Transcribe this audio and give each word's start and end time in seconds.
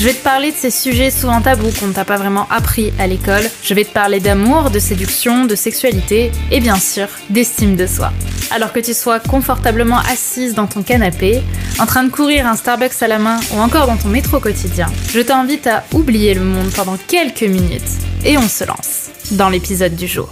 Je 0.00 0.06
vais 0.06 0.14
te 0.14 0.24
parler 0.24 0.50
de 0.50 0.56
ces 0.56 0.70
sujets 0.70 1.10
souvent 1.10 1.42
tabous 1.42 1.78
qu'on 1.78 1.88
ne 1.88 1.92
t'a 1.92 2.06
pas 2.06 2.16
vraiment 2.16 2.48
appris 2.48 2.90
à 2.98 3.06
l'école. 3.06 3.42
Je 3.62 3.74
vais 3.74 3.84
te 3.84 3.92
parler 3.92 4.18
d'amour, 4.18 4.70
de 4.70 4.78
séduction, 4.78 5.44
de 5.44 5.54
sexualité 5.54 6.32
et 6.50 6.60
bien 6.60 6.76
sûr 6.76 7.06
d'estime 7.28 7.76
de 7.76 7.86
soi. 7.86 8.10
Alors 8.50 8.72
que 8.72 8.80
tu 8.80 8.94
sois 8.94 9.20
confortablement 9.20 9.98
assise 9.98 10.54
dans 10.54 10.66
ton 10.66 10.82
canapé, 10.82 11.42
en 11.78 11.84
train 11.84 12.02
de 12.02 12.08
courir 12.08 12.46
un 12.46 12.56
Starbucks 12.56 13.02
à 13.02 13.08
la 13.08 13.18
main 13.18 13.40
ou 13.52 13.58
encore 13.58 13.86
dans 13.86 13.98
ton 13.98 14.08
métro 14.08 14.40
quotidien, 14.40 14.86
je 15.10 15.20
t'invite 15.20 15.66
à 15.66 15.84
oublier 15.92 16.32
le 16.32 16.44
monde 16.44 16.70
pendant 16.74 16.96
quelques 16.96 17.42
minutes 17.42 17.82
et 18.24 18.38
on 18.38 18.48
se 18.48 18.64
lance 18.64 19.10
dans 19.32 19.50
l'épisode 19.50 19.96
du 19.96 20.06
jour. 20.06 20.30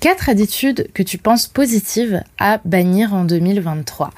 4 0.00 0.30
attitudes 0.30 0.88
que 0.94 1.02
tu 1.02 1.18
penses 1.18 1.48
positives 1.48 2.22
à 2.38 2.60
bannir 2.64 3.12
en 3.12 3.24
2023. 3.24 4.10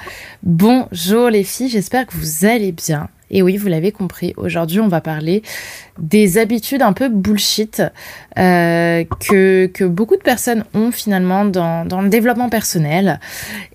Bonjour 0.45 1.31
les 1.31 1.43
filles, 1.43 1.69
j'espère 1.69 2.07
que 2.07 2.15
vous 2.15 2.45
allez 2.45 2.71
bien. 2.71 3.09
Et 3.31 3.43
oui, 3.43 3.57
vous 3.57 3.69
l'avez 3.69 3.93
compris, 3.93 4.35
aujourd'hui 4.37 4.81
on 4.81 4.89
va 4.89 5.01
parler 5.01 5.43
des 5.99 6.39
habitudes 6.39 6.83
un 6.83 6.93
peu 6.93 7.09
bullshit 7.09 7.83
euh, 8.39 9.05
que, 9.21 9.85
beaucoup 9.85 10.17
de 10.17 10.23
personnes 10.23 10.65
ont 10.75 10.93
finalement 10.93 11.45
dans, 11.45 11.85
le 12.01 12.09
développement 12.09 12.49
personnel 12.49 13.19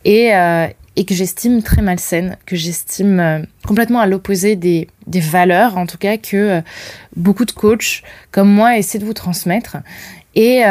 et, 0.06 0.34
euh, 0.34 0.68
que 0.96 1.14
j'estime 1.14 1.64
très 1.64 1.82
malsaines, 1.82 2.38
que 2.46 2.56
j'estime 2.56 3.20
euh, 3.20 3.40
complètement 3.68 4.00
à 4.00 4.06
l'opposé 4.06 4.56
des, 4.56 4.88
des 5.08 5.20
valeurs, 5.20 5.78
en 5.78 5.86
tout 5.86 5.98
cas 5.98 6.18
que 6.18 6.62
beaucoup 7.16 7.46
de 7.46 7.52
coachs 7.52 8.04
comme 8.32 8.50
moi 8.50 8.78
essaient 8.78 9.00
de 9.00 9.06
vous 9.06 9.14
transmettre. 9.14 9.78
Et, 10.36 10.64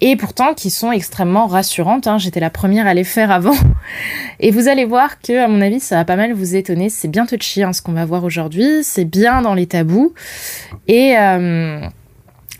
et 0.00 0.16
pourtant 0.16 0.54
qui 0.54 0.70
sont 0.70 0.92
extrêmement 0.92 1.46
rassurantes. 1.46 2.06
Hein. 2.06 2.18
J'étais 2.18 2.40
la 2.40 2.50
première 2.50 2.86
à 2.86 2.94
les 2.94 3.04
faire 3.04 3.30
avant. 3.30 3.54
Et 4.40 4.50
vous 4.50 4.68
allez 4.68 4.84
voir 4.84 5.20
que, 5.20 5.44
à 5.44 5.48
mon 5.48 5.60
avis, 5.62 5.80
ça 5.80 5.96
va 5.96 6.04
pas 6.04 6.16
mal 6.16 6.32
vous 6.32 6.54
étonner. 6.54 6.90
C'est 6.90 7.08
bien 7.08 7.24
touchy 7.24 7.62
hein, 7.62 7.72
ce 7.72 7.80
qu'on 7.80 7.92
va 7.92 8.04
voir 8.04 8.24
aujourd'hui. 8.24 8.82
C'est 8.82 9.06
bien 9.06 9.40
dans 9.40 9.54
les 9.54 9.66
tabous. 9.66 10.12
Et, 10.86 11.16
euh, 11.18 11.80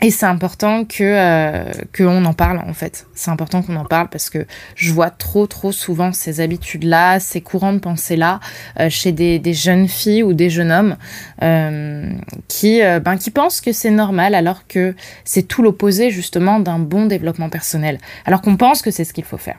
et 0.02 0.10
c'est 0.10 0.26
important 0.26 0.84
que 0.84 1.02
euh, 1.02 1.64
qu'on 1.96 2.24
en 2.26 2.34
parle 2.34 2.58
en 2.58 2.74
fait. 2.74 3.06
C'est 3.14 3.30
important 3.30 3.62
qu'on 3.62 3.76
en 3.76 3.84
parle 3.86 4.08
parce 4.08 4.28
que 4.28 4.46
je 4.74 4.92
vois 4.92 5.08
trop 5.08 5.46
trop 5.46 5.72
souvent 5.72 6.12
ces 6.12 6.40
habitudes-là, 6.40 7.18
ces 7.18 7.40
courants 7.40 7.72
de 7.72 7.78
pensée-là 7.78 8.40
euh, 8.78 8.90
chez 8.90 9.12
des, 9.12 9.38
des, 9.38 9.54
jeunes 9.54 9.88
filles 9.88 10.22
ou 10.22 10.34
des 10.34 10.50
jeunes 10.50 10.70
hommes 10.70 10.96
euh, 11.42 12.10
qui 12.48 12.82
euh, 12.82 13.00
ben 13.00 13.16
qui 13.16 13.30
pensent 13.30 13.62
que 13.62 13.72
c'est 13.72 13.90
normal 13.90 14.34
alors 14.34 14.66
que 14.66 14.94
c'est 15.24 15.48
tout 15.48 15.62
l'opposé 15.62 16.10
justement 16.10 16.60
d'un 16.60 16.78
bon 16.78 17.06
développement 17.06 17.48
personnel. 17.48 17.98
Alors 18.26 18.42
qu'on 18.42 18.56
pense 18.56 18.82
que 18.82 18.90
c'est 18.90 19.04
ce 19.04 19.14
qu'il 19.14 19.24
faut 19.24 19.38
faire 19.38 19.58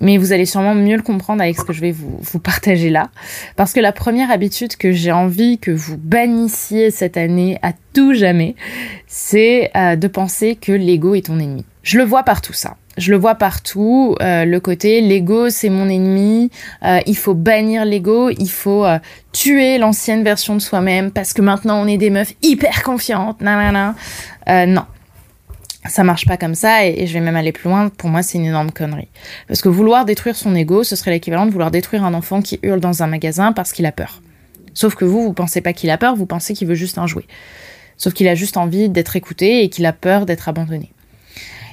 mais 0.00 0.16
vous 0.18 0.32
allez 0.32 0.46
sûrement 0.46 0.74
mieux 0.74 0.96
le 0.96 1.02
comprendre 1.02 1.42
avec 1.42 1.56
ce 1.58 1.64
que 1.64 1.72
je 1.72 1.80
vais 1.80 1.92
vous, 1.92 2.38
partager 2.38 2.90
là. 2.90 3.10
Parce 3.56 3.72
que 3.72 3.80
la 3.80 3.92
première 3.92 4.30
habitude 4.30 4.76
que 4.76 4.92
j'ai 4.92 5.12
envie 5.12 5.58
que 5.58 5.70
vous 5.70 5.96
bannissiez 5.96 6.90
cette 6.90 7.16
année 7.16 7.58
à 7.62 7.72
tout 7.92 8.14
jamais, 8.14 8.54
c'est 9.06 9.70
euh, 9.76 9.96
de 9.96 10.08
penser 10.08 10.56
que 10.56 10.72
l'ego 10.72 11.14
est 11.14 11.26
ton 11.26 11.38
ennemi. 11.38 11.64
Je 11.82 11.98
le 11.98 12.04
vois 12.04 12.22
partout 12.22 12.52
ça. 12.52 12.76
Je 12.96 13.12
le 13.12 13.16
vois 13.16 13.36
partout, 13.36 14.16
euh, 14.20 14.44
le 14.44 14.58
côté 14.58 15.00
l'ego 15.00 15.50
c'est 15.50 15.68
mon 15.68 15.88
ennemi, 15.88 16.50
euh, 16.84 16.98
il 17.06 17.16
faut 17.16 17.34
bannir 17.34 17.84
l'ego, 17.84 18.28
il 18.28 18.50
faut 18.50 18.84
tuer 19.32 19.78
l'ancienne 19.78 20.24
version 20.24 20.56
de 20.56 20.60
soi-même 20.60 21.12
parce 21.12 21.32
que 21.32 21.40
maintenant 21.40 21.80
on 21.80 21.86
est 21.86 21.96
des 21.96 22.10
meufs 22.10 22.34
hyper 22.42 22.82
confiantes, 22.82 23.40
nanana. 23.40 23.94
Non, 24.48 24.82
ça 25.86 26.02
marche 26.02 26.26
pas 26.26 26.36
comme 26.36 26.54
ça 26.54 26.86
et, 26.86 27.06
je 27.06 27.12
vais 27.12 27.20
même 27.20 27.36
aller 27.36 27.52
plus 27.52 27.68
loin. 27.68 27.88
Pour 27.88 28.10
moi, 28.10 28.22
c'est 28.22 28.38
une 28.38 28.46
énorme 28.46 28.72
connerie. 28.72 29.08
Parce 29.46 29.62
que 29.62 29.68
vouloir 29.68 30.04
détruire 30.04 30.36
son 30.36 30.54
ego, 30.54 30.84
ce 30.84 30.96
serait 30.96 31.12
l'équivalent 31.12 31.46
de 31.46 31.50
vouloir 31.50 31.70
détruire 31.70 32.04
un 32.04 32.14
enfant 32.14 32.42
qui 32.42 32.58
hurle 32.62 32.80
dans 32.80 33.02
un 33.02 33.06
magasin 33.06 33.52
parce 33.52 33.72
qu'il 33.72 33.86
a 33.86 33.92
peur. 33.92 34.20
Sauf 34.74 34.94
que 34.94 35.04
vous, 35.04 35.22
vous 35.22 35.32
pensez 35.32 35.60
pas 35.60 35.72
qu'il 35.72 35.90
a 35.90 35.98
peur, 35.98 36.16
vous 36.16 36.26
pensez 36.26 36.54
qu'il 36.54 36.68
veut 36.68 36.74
juste 36.74 36.98
un 36.98 37.06
jouet. 37.06 37.26
Sauf 37.96 38.12
qu'il 38.12 38.28
a 38.28 38.34
juste 38.34 38.56
envie 38.56 38.88
d'être 38.88 39.16
écouté 39.16 39.62
et 39.62 39.68
qu'il 39.68 39.86
a 39.86 39.92
peur 39.92 40.26
d'être 40.26 40.48
abandonné. 40.48 40.92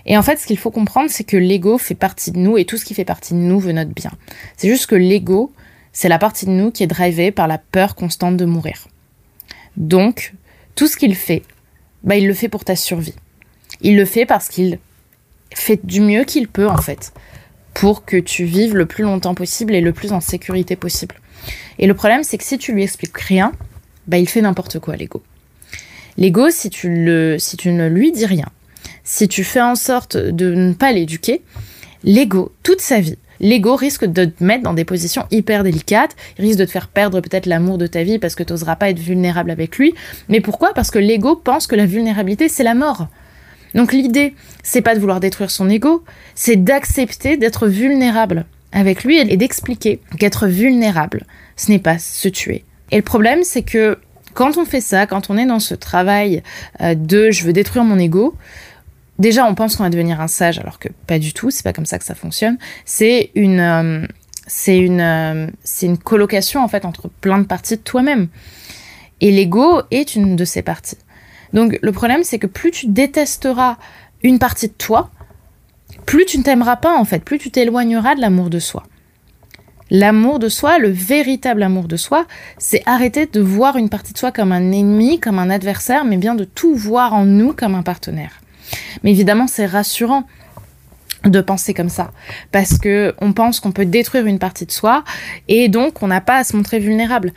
Et 0.06 0.18
en 0.18 0.24
fait, 0.24 0.38
ce 0.38 0.46
qu'il 0.46 0.58
faut 0.58 0.72
comprendre, 0.72 1.10
c'est 1.10 1.24
que 1.24 1.38
l'ego 1.38 1.78
fait 1.78 1.96
partie 1.96 2.32
de 2.32 2.38
nous 2.38 2.58
et 2.58 2.66
tout 2.66 2.78
ce 2.78 2.86
qui 2.86 2.94
fait 2.94 3.06
partie 3.06 3.34
de 3.34 3.40
nous 3.40 3.60
veut 3.60 3.72
notre 3.72 3.92
bien. 3.92 4.12
C'est 4.56 4.70
juste 4.70 4.86
que 4.86 4.96
l'ego, 4.96 5.52
c'est 5.94 6.10
la 6.10 6.20
partie 6.20 6.46
de 6.46 6.52
nous 6.52 6.72
qui 6.72 6.84
est 6.84 6.88
drivée 6.88 7.32
par 7.32 7.48
la 7.48 7.58
peur 7.58 7.96
constante 7.96 8.38
de 8.38 8.46
mourir. 8.46 8.88
Donc, 9.78 10.34
tout 10.76 10.88
ce 10.88 10.96
qu'il 10.96 11.16
fait, 11.16 11.42
bah, 12.04 12.16
il 12.16 12.28
le 12.28 12.34
fait 12.34 12.50
pour 12.50 12.64
ta 12.64 12.76
survie. 12.76 13.16
Il 13.81 13.96
le 13.96 14.06
fait 14.06 14.25
parce 14.25 14.50
qu'il 14.50 14.80
fait 15.53 15.80
du 15.86 16.02
mieux 16.02 16.24
qu'il 16.24 16.47
peut, 16.47 16.68
en 16.68 16.78
fait, 16.78 17.13
pour 17.74 18.06
que 18.06 18.18
tu 18.18 18.46
vives 18.46 18.75
le 18.75 18.86
plus 18.86 19.03
longtemps 19.03 19.36
possible 19.36 19.74
et 19.75 19.81
le 19.81 19.94
plus 19.94 20.12
en 20.12 20.22
sécurité 20.22 20.75
possible. 20.75 21.16
Et 21.80 21.88
le 21.88 21.94
problème, 21.94 22.24
c'est 22.24 22.38
que 22.38 22.44
si 22.44 22.58
tu 22.58 22.74
lui 22.74 22.84
expliques 22.84 23.18
rien, 23.18 23.52
bah, 24.08 24.18
il 24.18 24.30
fait 24.30 24.41
n'importe 24.41 24.80
quoi, 24.80 24.96
l'ego. 24.96 25.24
L'ego, 26.18 26.50
si 26.50 26.69
tu, 26.69 26.90
le, 26.90 27.38
si 27.40 27.58
tu 27.58 27.72
ne 27.72 27.88
lui 27.88 28.12
dis 28.12 28.25
rien, 28.25 28.47
si 29.03 29.28
tu 29.28 29.44
fais 29.44 29.62
en 29.62 29.75
sorte 29.75 30.16
de 30.18 30.53
ne 30.53 30.74
pas 30.74 30.91
l'éduquer, 30.91 31.41
l'ego, 32.03 32.53
toute 32.64 32.80
sa 32.80 33.02
vie, 33.02 33.18
l'ego 33.41 33.75
risque 33.75 34.06
de 34.06 34.25
te 34.25 34.44
mettre 34.44 34.64
dans 34.64 34.74
des 34.74 34.85
positions 34.85 35.25
hyper 35.31 35.64
délicates, 35.64 36.16
risque 36.40 36.59
de 36.59 36.66
te 36.66 36.72
faire 36.72 36.88
perdre 36.88 37.19
peut-être 37.19 37.46
l'amour 37.46 37.78
de 37.78 37.88
ta 37.88 38.03
vie 38.03 38.19
parce 38.19 38.35
que 38.35 38.44
tu 38.44 38.53
n'oseras 38.53 38.78
pas 38.78 38.90
être 38.90 39.00
vulnérable 39.00 39.52
avec 39.52 39.78
lui. 39.78 39.94
Mais 40.30 40.40
pourquoi? 40.40 40.74
Parce 40.74 40.91
que 40.91 41.00
l'ego 41.00 41.35
pense 41.35 41.68
que 41.68 41.75
la 41.75 41.85
vulnérabilité, 41.85 42.47
c'est 42.47 42.64
la 42.64 42.75
mort. 42.75 43.08
Donc 43.75 43.91
l'idée, 43.94 44.34
c'est 44.63 44.81
pas 44.81 44.96
de 44.96 45.00
vouloir 45.00 45.19
détruire 45.19 45.52
son 45.52 45.69
ego, 45.69 46.03
c'est 46.34 46.56
d'accepter 46.56 47.38
d'être 47.38 47.68
vulnérable 47.68 48.46
avec 48.72 49.03
lui 49.03 49.19
et 49.19 49.38
d'expliquer 49.38 50.00
qu'être 50.18 50.47
vulnérable, 50.47 51.25
ce 51.58 51.72
n'est 51.72 51.80
pas 51.80 52.00
se 52.00 52.28
tuer. 52.30 52.64
Et 52.91 52.97
le 52.97 53.03
problème, 53.03 53.44
c'est 53.44 53.64
que 53.64 54.00
quand 54.34 54.58
on 54.58 54.66
fait 54.66 54.81
ça, 54.81 55.08
quand 55.08 55.30
on 55.30 55.38
est 55.38 55.46
dans 55.46 55.59
ce 55.59 55.75
travail 55.75 56.41
euh, 56.81 56.96
de 56.96 57.31
je 57.31 57.44
veux 57.46 57.53
détruire 57.53 57.84
mon 57.84 58.00
ego, 58.00 58.35
déjà 59.19 59.46
on 59.46 59.56
pense 59.56 59.75
qu'on 59.75 59.84
va 59.84 59.90
devenir 59.90 60.22
un 60.22 60.28
sage 60.28 60.59
alors 60.59 60.80
que 60.80 60.90
pas 61.08 61.19
du 61.19 61.34
tout, 61.34 61.52
c'est 61.52 61.64
pas 61.64 61.74
comme 61.74 61.85
ça 61.85 62.00
que 62.00 62.06
ça 62.06 62.16
fonctionne. 62.16 62.58
C'est 62.85 63.31
une 63.35 63.59
euh, 63.59 64.06
c'est 64.47 64.78
une 64.78 65.02
euh, 65.02 65.47
c'est 65.64 65.85
une 65.85 65.97
colocation 65.97 66.64
en 66.64 66.68
fait 66.68 66.85
entre 66.85 67.09
plein 67.22 67.40
de 67.40 67.46
parties 67.46 67.78
de 67.78 67.81
toi-même. 67.81 68.28
Et 69.22 69.31
l'ego 69.31 69.81
est 69.91 70.16
une 70.16 70.35
de 70.35 70.44
ces 70.44 70.62
parties. 70.62 70.97
Donc 71.56 71.80
le 71.82 71.92
problème 71.92 72.24
c'est 72.24 72.38
que 72.38 72.48
plus 72.48 72.70
tu 72.70 72.86
détesteras 72.88 73.78
une 74.22 74.38
partie 74.38 74.68
de 74.68 74.74
toi, 74.74 75.10
plus 76.06 76.26
tu 76.26 76.38
ne 76.38 76.44
t'aimeras 76.44 76.76
pas 76.76 76.96
en 76.96 77.06
fait, 77.06 77.24
plus 77.24 77.40
tu 77.40 77.50
t'éloigneras 77.50 78.14
de 78.14 78.22
l'amour 78.22 78.52
de 78.52 78.60
soi. 78.60 78.84
L'amour 79.92 80.40
de 80.40 80.50
soi, 80.50 80.80
le 80.80 80.90
véritable 80.90 81.62
amour 81.62 81.88
de 81.88 81.96
soi, 81.96 82.26
c'est 82.58 82.82
arrêter 82.88 83.28
de 83.28 83.40
voir 83.40 83.78
une 83.78 83.90
partie 83.90 84.14
de 84.14 84.18
soi 84.18 84.32
comme 84.32 84.52
un 84.52 84.72
ennemi, 84.72 85.20
comme 85.20 85.38
un 85.38 85.52
adversaire, 85.52 86.06
mais 86.06 86.18
bien 86.18 86.34
de 86.34 86.44
tout 86.44 86.76
voir 86.76 87.14
en 87.14 87.26
nous 87.26 87.54
comme 87.54 87.76
un 87.76 87.84
partenaire. 87.84 88.42
Mais 89.04 89.12
évidemment, 89.12 89.48
c'est 89.48 89.68
rassurant 89.68 90.24
de 91.24 91.42
penser 91.42 91.74
comme 91.74 91.90
ça 91.90 92.12
parce 92.52 92.78
que 92.78 93.14
on 93.20 93.34
pense 93.34 93.60
qu'on 93.60 93.72
peut 93.72 93.86
détruire 93.86 94.26
une 94.26 94.40
partie 94.40 94.66
de 94.66 94.72
soi 94.72 95.04
et 95.48 95.70
donc 95.70 96.04
on 96.04 96.08
n'a 96.08 96.22
pas 96.22 96.38
à 96.38 96.44
se 96.44 96.56
montrer 96.56 96.80
vulnérable. 96.80 97.34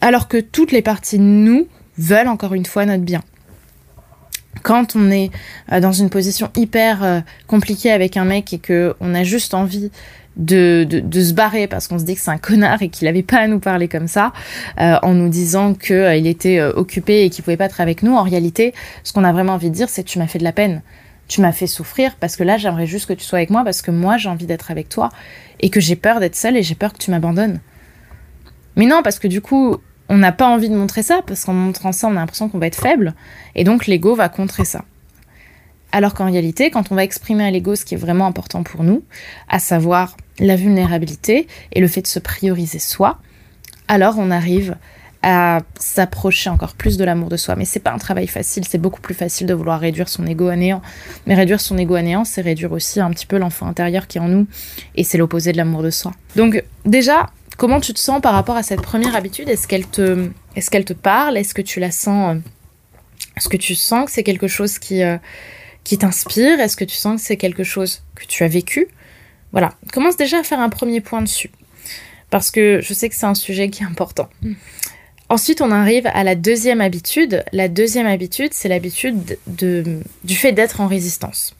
Alors 0.00 0.28
que 0.28 0.38
toutes 0.38 0.72
les 0.72 0.82
parties 0.82 1.18
de 1.18 1.22
nous 1.22 1.68
veulent 1.98 2.28
encore 2.28 2.54
une 2.54 2.66
fois 2.66 2.86
notre 2.86 3.04
bien 3.04 3.22
quand 4.62 4.96
on 4.96 5.10
est 5.10 5.30
dans 5.82 5.92
une 5.92 6.08
position 6.08 6.48
hyper 6.56 7.22
compliquée 7.48 7.90
avec 7.90 8.16
un 8.16 8.24
mec 8.24 8.52
et 8.52 8.58
que 8.58 8.94
on 9.00 9.14
a 9.14 9.24
juste 9.24 9.52
envie 9.52 9.90
de, 10.36 10.84
de, 10.84 11.22
se 11.22 11.32
barrer 11.32 11.66
parce 11.66 11.88
qu'on 11.88 11.98
se 11.98 12.04
dit 12.04 12.14
que 12.14 12.20
c'est 12.20 12.30
un 12.30 12.38
connard 12.38 12.82
et 12.82 12.88
qu'il 12.88 13.06
n'avait 13.06 13.22
pas 13.22 13.38
à 13.38 13.46
nous 13.46 13.60
parler 13.60 13.88
comme 13.88 14.08
ça, 14.08 14.32
euh, 14.80 14.96
en 15.02 15.14
nous 15.14 15.28
disant 15.28 15.74
qu'il 15.74 15.94
euh, 15.94 16.24
était 16.24 16.58
euh, 16.58 16.72
occupé 16.72 17.24
et 17.24 17.30
qu'il 17.30 17.44
pouvait 17.44 17.56
pas 17.56 17.66
être 17.66 17.80
avec 17.80 18.02
nous. 18.02 18.14
En 18.14 18.22
réalité, 18.22 18.74
ce 19.04 19.12
qu'on 19.12 19.24
a 19.24 19.32
vraiment 19.32 19.54
envie 19.54 19.70
de 19.70 19.74
dire, 19.74 19.88
c'est 19.88 20.02
tu 20.02 20.18
m'as 20.18 20.26
fait 20.26 20.38
de 20.38 20.44
la 20.44 20.52
peine. 20.52 20.82
Tu 21.28 21.40
m'as 21.40 21.52
fait 21.52 21.66
souffrir 21.66 22.16
parce 22.16 22.36
que 22.36 22.42
là, 22.42 22.58
j'aimerais 22.58 22.86
juste 22.86 23.06
que 23.06 23.12
tu 23.12 23.24
sois 23.24 23.38
avec 23.38 23.50
moi 23.50 23.64
parce 23.64 23.80
que 23.80 23.90
moi, 23.90 24.16
j'ai 24.16 24.28
envie 24.28 24.46
d'être 24.46 24.70
avec 24.70 24.88
toi 24.88 25.08
et 25.60 25.70
que 25.70 25.80
j'ai 25.80 25.96
peur 25.96 26.20
d'être 26.20 26.36
seule 26.36 26.56
et 26.56 26.62
j'ai 26.62 26.74
peur 26.74 26.92
que 26.92 26.98
tu 26.98 27.10
m'abandonnes. 27.10 27.60
Mais 28.76 28.86
non, 28.86 29.02
parce 29.02 29.18
que 29.18 29.28
du 29.28 29.40
coup, 29.40 29.78
on 30.08 30.18
n'a 30.18 30.32
pas 30.32 30.48
envie 30.48 30.68
de 30.68 30.76
montrer 30.76 31.02
ça 31.02 31.20
parce 31.26 31.44
qu'en 31.44 31.54
montrant 31.54 31.92
ça, 31.92 32.08
on 32.08 32.12
a 32.12 32.14
l'impression 32.14 32.48
qu'on 32.48 32.58
va 32.58 32.66
être 32.66 32.80
faible 32.80 33.14
et 33.54 33.64
donc 33.64 33.86
l'ego 33.86 34.14
va 34.14 34.28
contrer 34.28 34.64
ça. 34.64 34.84
Alors 35.92 36.14
qu'en 36.14 36.26
réalité, 36.26 36.70
quand 36.70 36.90
on 36.90 36.94
va 36.94 37.04
exprimer 37.04 37.44
à 37.44 37.50
l'ego 37.50 37.76
ce 37.76 37.84
qui 37.84 37.94
est 37.94 37.98
vraiment 37.98 38.26
important 38.26 38.62
pour 38.62 38.82
nous, 38.82 39.04
à 39.48 39.58
savoir 39.58 40.16
la 40.38 40.56
vulnérabilité 40.56 41.46
et 41.72 41.80
le 41.80 41.88
fait 41.88 42.02
de 42.02 42.06
se 42.08 42.18
prioriser 42.18 42.80
soi, 42.80 43.18
alors 43.86 44.16
on 44.18 44.30
arrive 44.30 44.76
à 45.22 45.60
s'approcher 45.78 46.50
encore 46.50 46.74
plus 46.74 46.98
de 46.98 47.04
l'amour 47.04 47.30
de 47.30 47.38
soi. 47.38 47.56
Mais 47.56 47.64
c'est 47.64 47.80
pas 47.80 47.92
un 47.92 47.98
travail 47.98 48.26
facile, 48.26 48.64
c'est 48.68 48.78
beaucoup 48.78 49.00
plus 49.00 49.14
facile 49.14 49.46
de 49.46 49.54
vouloir 49.54 49.80
réduire 49.80 50.08
son 50.08 50.26
ego 50.26 50.48
à 50.48 50.56
néant. 50.56 50.82
Mais 51.26 51.34
réduire 51.34 51.60
son 51.60 51.78
ego 51.78 51.94
à 51.94 52.02
néant, 52.02 52.24
c'est 52.24 52.42
réduire 52.42 52.72
aussi 52.72 53.00
un 53.00 53.10
petit 53.10 53.24
peu 53.24 53.38
l'enfant 53.38 53.66
intérieur 53.66 54.06
qui 54.06 54.18
est 54.18 54.20
en 54.20 54.28
nous, 54.28 54.46
et 54.96 55.04
c'est 55.04 55.16
l'opposé 55.16 55.52
de 55.52 55.56
l'amour 55.56 55.82
de 55.82 55.90
soi. 55.90 56.12
Donc 56.36 56.62
déjà, 56.84 57.30
comment 57.56 57.80
tu 57.80 57.92
te 57.94 57.98
sens 57.98 58.20
par 58.20 58.34
rapport 58.34 58.56
à 58.56 58.62
cette 58.62 58.82
première 58.82 59.14
habitude? 59.16 59.48
Est-ce 59.48 59.68
qu'elle 59.68 59.86
te, 59.86 60.30
qu'elle 60.70 60.84
te 60.84 60.92
parle? 60.92 61.36
Est-ce 61.36 61.54
que 61.54 61.62
tu 61.62 61.80
la 61.80 61.90
sens 61.90 62.36
euh, 62.36 62.40
Est-ce 63.36 63.48
que 63.48 63.56
tu 63.56 63.74
sens 63.74 64.06
que 64.06 64.12
c'est 64.12 64.24
quelque 64.24 64.48
chose 64.48 64.78
qui 64.78 65.02
euh, 65.02 65.16
qui 65.82 65.98
t'inspire? 65.98 66.60
Est-ce 66.60 66.76
que 66.76 66.84
tu 66.84 66.96
sens 66.96 67.20
que 67.20 67.26
c'est 67.26 67.36
quelque 67.36 67.64
chose 67.64 68.02
que 68.14 68.24
tu 68.26 68.44
as 68.44 68.48
vécu? 68.48 68.88
Voilà, 69.52 69.74
commence 69.92 70.16
déjà 70.16 70.40
à 70.40 70.42
faire 70.42 70.60
un 70.60 70.68
premier 70.68 71.00
point 71.00 71.22
dessus 71.22 71.50
parce 72.30 72.50
que 72.50 72.80
je 72.82 72.92
sais 72.92 73.08
que 73.08 73.14
c'est 73.14 73.26
un 73.26 73.34
sujet 73.36 73.68
qui 73.68 73.84
est 73.84 73.86
important. 73.86 74.28
Ensuite, 75.28 75.60
on 75.60 75.70
arrive 75.70 76.08
à 76.08 76.24
la 76.24 76.34
deuxième 76.34 76.80
habitude. 76.80 77.44
La 77.52 77.68
deuxième 77.68 78.08
habitude, 78.08 78.52
c'est 78.52 78.68
l'habitude 78.68 79.38
du 79.46 80.34
fait 80.34 80.50
d'être 80.50 80.80
en 80.80 80.88
résistance. 80.88 81.54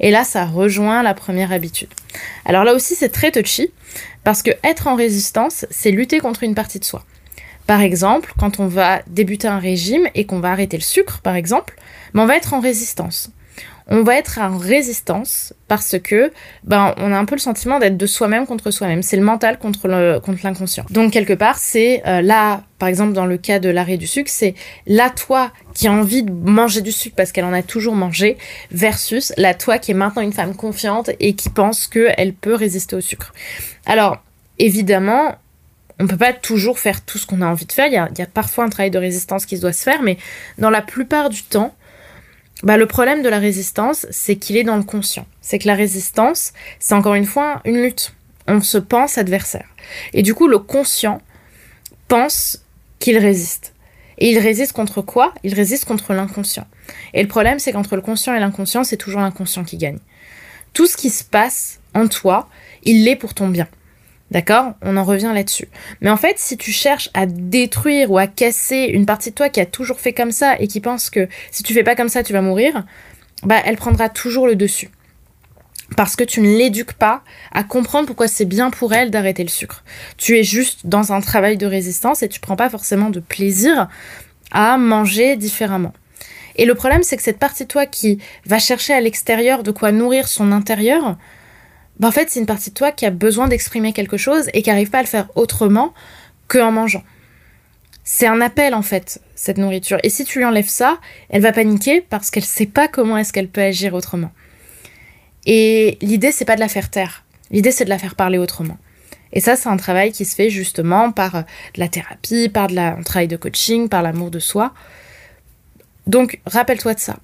Et 0.00 0.10
là, 0.10 0.24
ça 0.24 0.46
rejoint 0.46 1.02
la 1.02 1.14
première 1.14 1.52
habitude. 1.52 1.90
Alors 2.44 2.64
là 2.64 2.74
aussi, 2.74 2.94
c'est 2.94 3.10
très 3.10 3.30
touchy, 3.30 3.70
parce 4.26 4.42
que 4.42 4.50
être 4.64 4.88
en 4.88 4.96
résistance, 4.96 5.66
c'est 5.70 5.92
lutter 5.92 6.18
contre 6.18 6.42
une 6.42 6.56
partie 6.56 6.80
de 6.80 6.84
soi. 6.84 7.04
Par 7.68 7.80
exemple, 7.80 8.32
quand 8.36 8.58
on 8.58 8.66
va 8.66 9.02
débuter 9.06 9.46
un 9.46 9.60
régime 9.60 10.08
et 10.16 10.26
qu'on 10.26 10.40
va 10.40 10.50
arrêter 10.50 10.76
le 10.76 10.82
sucre, 10.82 11.20
par 11.22 11.36
exemple, 11.36 11.76
on 12.12 12.26
va 12.26 12.36
être 12.36 12.52
en 12.52 12.58
résistance 12.58 13.30
on 13.88 14.02
va 14.02 14.16
être 14.16 14.38
en 14.40 14.58
résistance 14.58 15.54
parce 15.68 15.96
que 16.02 16.32
ben 16.64 16.92
on 16.96 17.12
a 17.12 17.16
un 17.16 17.24
peu 17.24 17.36
le 17.36 17.40
sentiment 17.40 17.78
d'être 17.78 17.96
de 17.96 18.06
soi-même 18.06 18.46
contre 18.46 18.72
soi-même. 18.72 19.02
C'est 19.02 19.16
le 19.16 19.22
mental 19.22 19.58
contre 19.58 20.18
contre 20.20 20.40
l'inconscient. 20.42 20.84
Donc 20.90 21.12
quelque 21.12 21.34
part, 21.34 21.58
c'est 21.58 22.02
euh, 22.06 22.20
là, 22.20 22.62
par 22.78 22.88
exemple 22.88 23.12
dans 23.12 23.26
le 23.26 23.38
cas 23.38 23.60
de 23.60 23.68
l'arrêt 23.68 23.96
du 23.96 24.08
sucre, 24.08 24.30
c'est 24.30 24.54
la 24.86 25.10
toi 25.10 25.52
qui 25.72 25.86
a 25.86 25.92
envie 25.92 26.24
de 26.24 26.32
manger 26.32 26.80
du 26.80 26.90
sucre 26.90 27.14
parce 27.16 27.30
qu'elle 27.30 27.44
en 27.44 27.52
a 27.52 27.62
toujours 27.62 27.94
mangé 27.94 28.38
versus 28.72 29.32
la 29.36 29.54
toi 29.54 29.78
qui 29.78 29.92
est 29.92 29.94
maintenant 29.94 30.22
une 30.22 30.32
femme 30.32 30.56
confiante 30.56 31.10
et 31.20 31.34
qui 31.34 31.48
pense 31.48 31.86
qu'elle 31.86 32.32
peut 32.32 32.54
résister 32.54 32.96
au 32.96 33.00
sucre. 33.00 33.32
Alors 33.84 34.18
évidemment, 34.58 35.36
on 36.00 36.08
peut 36.08 36.16
pas 36.16 36.32
toujours 36.32 36.80
faire 36.80 37.04
tout 37.04 37.18
ce 37.18 37.26
qu'on 37.26 37.40
a 37.40 37.46
envie 37.46 37.66
de 37.66 37.72
faire. 37.72 37.86
Il 37.86 37.94
y 37.94 37.98
a, 37.98 38.08
il 38.10 38.18
y 38.18 38.22
a 38.22 38.26
parfois 38.26 38.64
un 38.64 38.68
travail 38.68 38.90
de 38.90 38.98
résistance 38.98 39.46
qui 39.46 39.58
doit 39.60 39.72
se 39.72 39.84
faire, 39.84 40.02
mais 40.02 40.18
dans 40.58 40.70
la 40.70 40.82
plupart 40.82 41.30
du 41.30 41.44
temps, 41.44 41.72
bah, 42.62 42.76
le 42.76 42.86
problème 42.86 43.22
de 43.22 43.28
la 43.28 43.38
résistance, 43.38 44.06
c'est 44.10 44.36
qu'il 44.36 44.56
est 44.56 44.64
dans 44.64 44.76
le 44.76 44.82
conscient. 44.82 45.26
C'est 45.40 45.58
que 45.58 45.66
la 45.66 45.74
résistance, 45.74 46.52
c'est 46.78 46.94
encore 46.94 47.14
une 47.14 47.26
fois 47.26 47.60
une 47.64 47.82
lutte. 47.82 48.14
On 48.48 48.60
se 48.60 48.78
pense 48.78 49.18
adversaire. 49.18 49.66
Et 50.12 50.22
du 50.22 50.34
coup, 50.34 50.48
le 50.48 50.58
conscient 50.58 51.20
pense 52.08 52.62
qu'il 52.98 53.18
résiste. 53.18 53.74
Et 54.18 54.30
il 54.30 54.38
résiste 54.38 54.72
contre 54.72 55.02
quoi? 55.02 55.34
Il 55.42 55.54
résiste 55.54 55.84
contre 55.84 56.14
l'inconscient. 56.14 56.66
Et 57.12 57.22
le 57.22 57.28
problème, 57.28 57.58
c'est 57.58 57.72
qu'entre 57.72 57.96
le 57.96 58.02
conscient 58.02 58.34
et 58.34 58.40
l'inconscient, 58.40 58.84
c'est 58.84 58.96
toujours 58.96 59.20
l'inconscient 59.20 59.64
qui 59.64 59.76
gagne. 59.76 59.98
Tout 60.72 60.86
ce 60.86 60.96
qui 60.96 61.10
se 61.10 61.24
passe 61.24 61.80
en 61.94 62.08
toi, 62.08 62.48
il 62.84 63.04
l'est 63.04 63.16
pour 63.16 63.34
ton 63.34 63.48
bien. 63.48 63.68
D'accord? 64.30 64.74
On 64.82 64.96
en 64.96 65.04
revient 65.04 65.30
là-dessus. 65.32 65.68
Mais 66.00 66.10
en 66.10 66.16
fait, 66.16 66.38
si 66.38 66.56
tu 66.56 66.72
cherches 66.72 67.10
à 67.14 67.26
détruire 67.26 68.10
ou 68.10 68.18
à 68.18 68.26
casser 68.26 68.90
une 68.92 69.06
partie 69.06 69.30
de 69.30 69.34
toi 69.36 69.48
qui 69.48 69.60
a 69.60 69.66
toujours 69.66 70.00
fait 70.00 70.12
comme 70.12 70.32
ça 70.32 70.56
et 70.58 70.66
qui 70.66 70.80
pense 70.80 71.10
que 71.10 71.28
si 71.52 71.62
tu 71.62 71.72
fais 71.72 71.84
pas 71.84 71.94
comme 71.94 72.08
ça, 72.08 72.24
tu 72.24 72.32
vas 72.32 72.42
mourir, 72.42 72.84
bah 73.44 73.60
elle 73.64 73.76
prendra 73.76 74.08
toujours 74.08 74.46
le 74.46 74.56
dessus. 74.56 74.90
Parce 75.96 76.16
que 76.16 76.24
tu 76.24 76.40
ne 76.40 76.56
l'éduques 76.58 76.94
pas 76.94 77.22
à 77.52 77.62
comprendre 77.62 78.06
pourquoi 78.06 78.26
c'est 78.26 78.44
bien 78.44 78.70
pour 78.70 78.92
elle 78.92 79.12
d'arrêter 79.12 79.44
le 79.44 79.48
sucre. 79.48 79.84
Tu 80.16 80.36
es 80.36 80.42
juste 80.42 80.86
dans 80.86 81.12
un 81.12 81.20
travail 81.20 81.56
de 81.56 81.66
résistance 81.66 82.24
et 82.24 82.28
tu 82.28 82.40
prends 82.40 82.56
pas 82.56 82.68
forcément 82.68 83.10
de 83.10 83.20
plaisir 83.20 83.88
à 84.50 84.76
manger 84.78 85.36
différemment. 85.36 85.92
Et 86.56 86.64
le 86.64 86.74
problème, 86.74 87.02
c'est 87.02 87.16
que 87.16 87.22
cette 87.22 87.38
partie 87.38 87.64
de 87.64 87.68
toi 87.68 87.86
qui 87.86 88.18
va 88.46 88.58
chercher 88.58 88.94
à 88.94 89.00
l'extérieur 89.00 89.62
de 89.62 89.70
quoi 89.70 89.92
nourrir 89.92 90.26
son 90.26 90.50
intérieur, 90.52 91.16
bah, 91.98 92.08
en 92.08 92.10
fait, 92.10 92.30
c'est 92.30 92.40
une 92.40 92.46
partie 92.46 92.70
de 92.70 92.74
toi 92.74 92.92
qui 92.92 93.06
a 93.06 93.10
besoin 93.10 93.48
d'exprimer 93.48 93.92
quelque 93.92 94.16
chose 94.16 94.48
et 94.52 94.62
qui 94.62 94.70
n'arrive 94.70 94.90
pas 94.90 94.98
à 94.98 95.02
le 95.02 95.08
faire 95.08 95.28
autrement 95.34 95.94
qu'en 96.48 96.72
mangeant. 96.72 97.02
C'est 98.04 98.26
un 98.26 98.40
appel 98.40 98.74
en 98.74 98.82
fait, 98.82 99.20
cette 99.34 99.58
nourriture. 99.58 99.98
Et 100.02 100.10
si 100.10 100.24
tu 100.24 100.38
lui 100.38 100.44
enlèves 100.44 100.68
ça, 100.68 100.98
elle 101.28 101.42
va 101.42 101.52
paniquer 101.52 102.00
parce 102.00 102.30
qu'elle 102.30 102.44
sait 102.44 102.66
pas 102.66 102.86
comment 102.86 103.16
est-ce 103.18 103.32
qu'elle 103.32 103.48
peut 103.48 103.62
agir 103.62 103.94
autrement. 103.94 104.30
Et 105.44 105.98
l'idée, 106.02 106.32
c'est 106.32 106.44
pas 106.44 106.54
de 106.54 106.60
la 106.60 106.68
faire 106.68 106.90
taire. 106.90 107.24
L'idée, 107.50 107.72
c'est 107.72 107.84
de 107.84 107.90
la 107.90 107.98
faire 107.98 108.14
parler 108.14 108.38
autrement. 108.38 108.78
Et 109.32 109.40
ça, 109.40 109.56
c'est 109.56 109.68
un 109.68 109.76
travail 109.76 110.12
qui 110.12 110.24
se 110.24 110.34
fait 110.34 110.50
justement 110.50 111.12
par 111.12 111.34
euh, 111.34 111.42
de 111.74 111.80
la 111.80 111.88
thérapie, 111.88 112.48
par 112.48 112.68
de 112.68 112.74
la, 112.74 112.96
un 112.96 113.02
travail 113.02 113.28
de 113.28 113.36
coaching, 113.36 113.88
par 113.88 114.02
l'amour 114.02 114.30
de 114.30 114.38
soi. 114.38 114.72
Donc, 116.06 116.40
rappelle-toi 116.46 116.94
de 116.94 117.00
ça. 117.00 117.16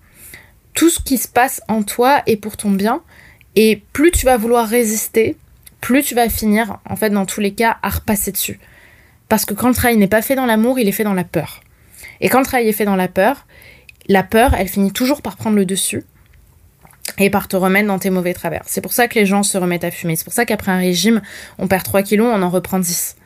Tout 0.74 0.90
ce 0.90 1.00
qui 1.00 1.18
se 1.18 1.28
passe 1.28 1.60
en 1.68 1.82
toi 1.82 2.22
est 2.26 2.36
pour 2.36 2.56
ton 2.56 2.70
bien, 2.70 3.02
et 3.56 3.82
plus 3.92 4.10
tu 4.10 4.26
vas 4.26 4.36
vouloir 4.36 4.68
résister, 4.68 5.36
plus 5.80 6.02
tu 6.02 6.14
vas 6.14 6.28
finir, 6.28 6.78
en 6.88 6.96
fait, 6.96 7.10
dans 7.10 7.26
tous 7.26 7.40
les 7.40 7.52
cas, 7.52 7.78
à 7.82 7.90
repasser 7.90 8.32
dessus. 8.32 8.60
Parce 9.28 9.44
que 9.44 9.54
quand 9.54 9.68
le 9.68 9.74
travail 9.74 9.96
n'est 9.96 10.08
pas 10.08 10.22
fait 10.22 10.34
dans 10.34 10.46
l'amour, 10.46 10.78
il 10.78 10.88
est 10.88 10.92
fait 10.92 11.04
dans 11.04 11.14
la 11.14 11.24
peur. 11.24 11.62
Et 12.20 12.28
quand 12.28 12.38
le 12.38 12.44
travail 12.44 12.68
est 12.68 12.72
fait 12.72 12.84
dans 12.84 12.96
la 12.96 13.08
peur, 13.08 13.46
la 14.08 14.22
peur, 14.22 14.54
elle 14.54 14.68
finit 14.68 14.92
toujours 14.92 15.22
par 15.22 15.36
prendre 15.36 15.56
le 15.56 15.64
dessus 15.64 16.04
et 17.18 17.30
par 17.30 17.48
te 17.48 17.56
remettre 17.56 17.88
dans 17.88 17.98
tes 17.98 18.10
mauvais 18.10 18.34
travers. 18.34 18.62
C'est 18.66 18.80
pour 18.80 18.92
ça 18.92 19.08
que 19.08 19.18
les 19.18 19.26
gens 19.26 19.42
se 19.42 19.58
remettent 19.58 19.84
à 19.84 19.90
fumer. 19.90 20.16
C'est 20.16 20.24
pour 20.24 20.32
ça 20.32 20.44
qu'après 20.44 20.72
un 20.72 20.78
régime, 20.78 21.20
on 21.58 21.68
perd 21.68 21.84
3 21.84 22.02
kilos, 22.02 22.32
on 22.32 22.42
en 22.42 22.50
reprend 22.50 22.78
10 22.78 23.16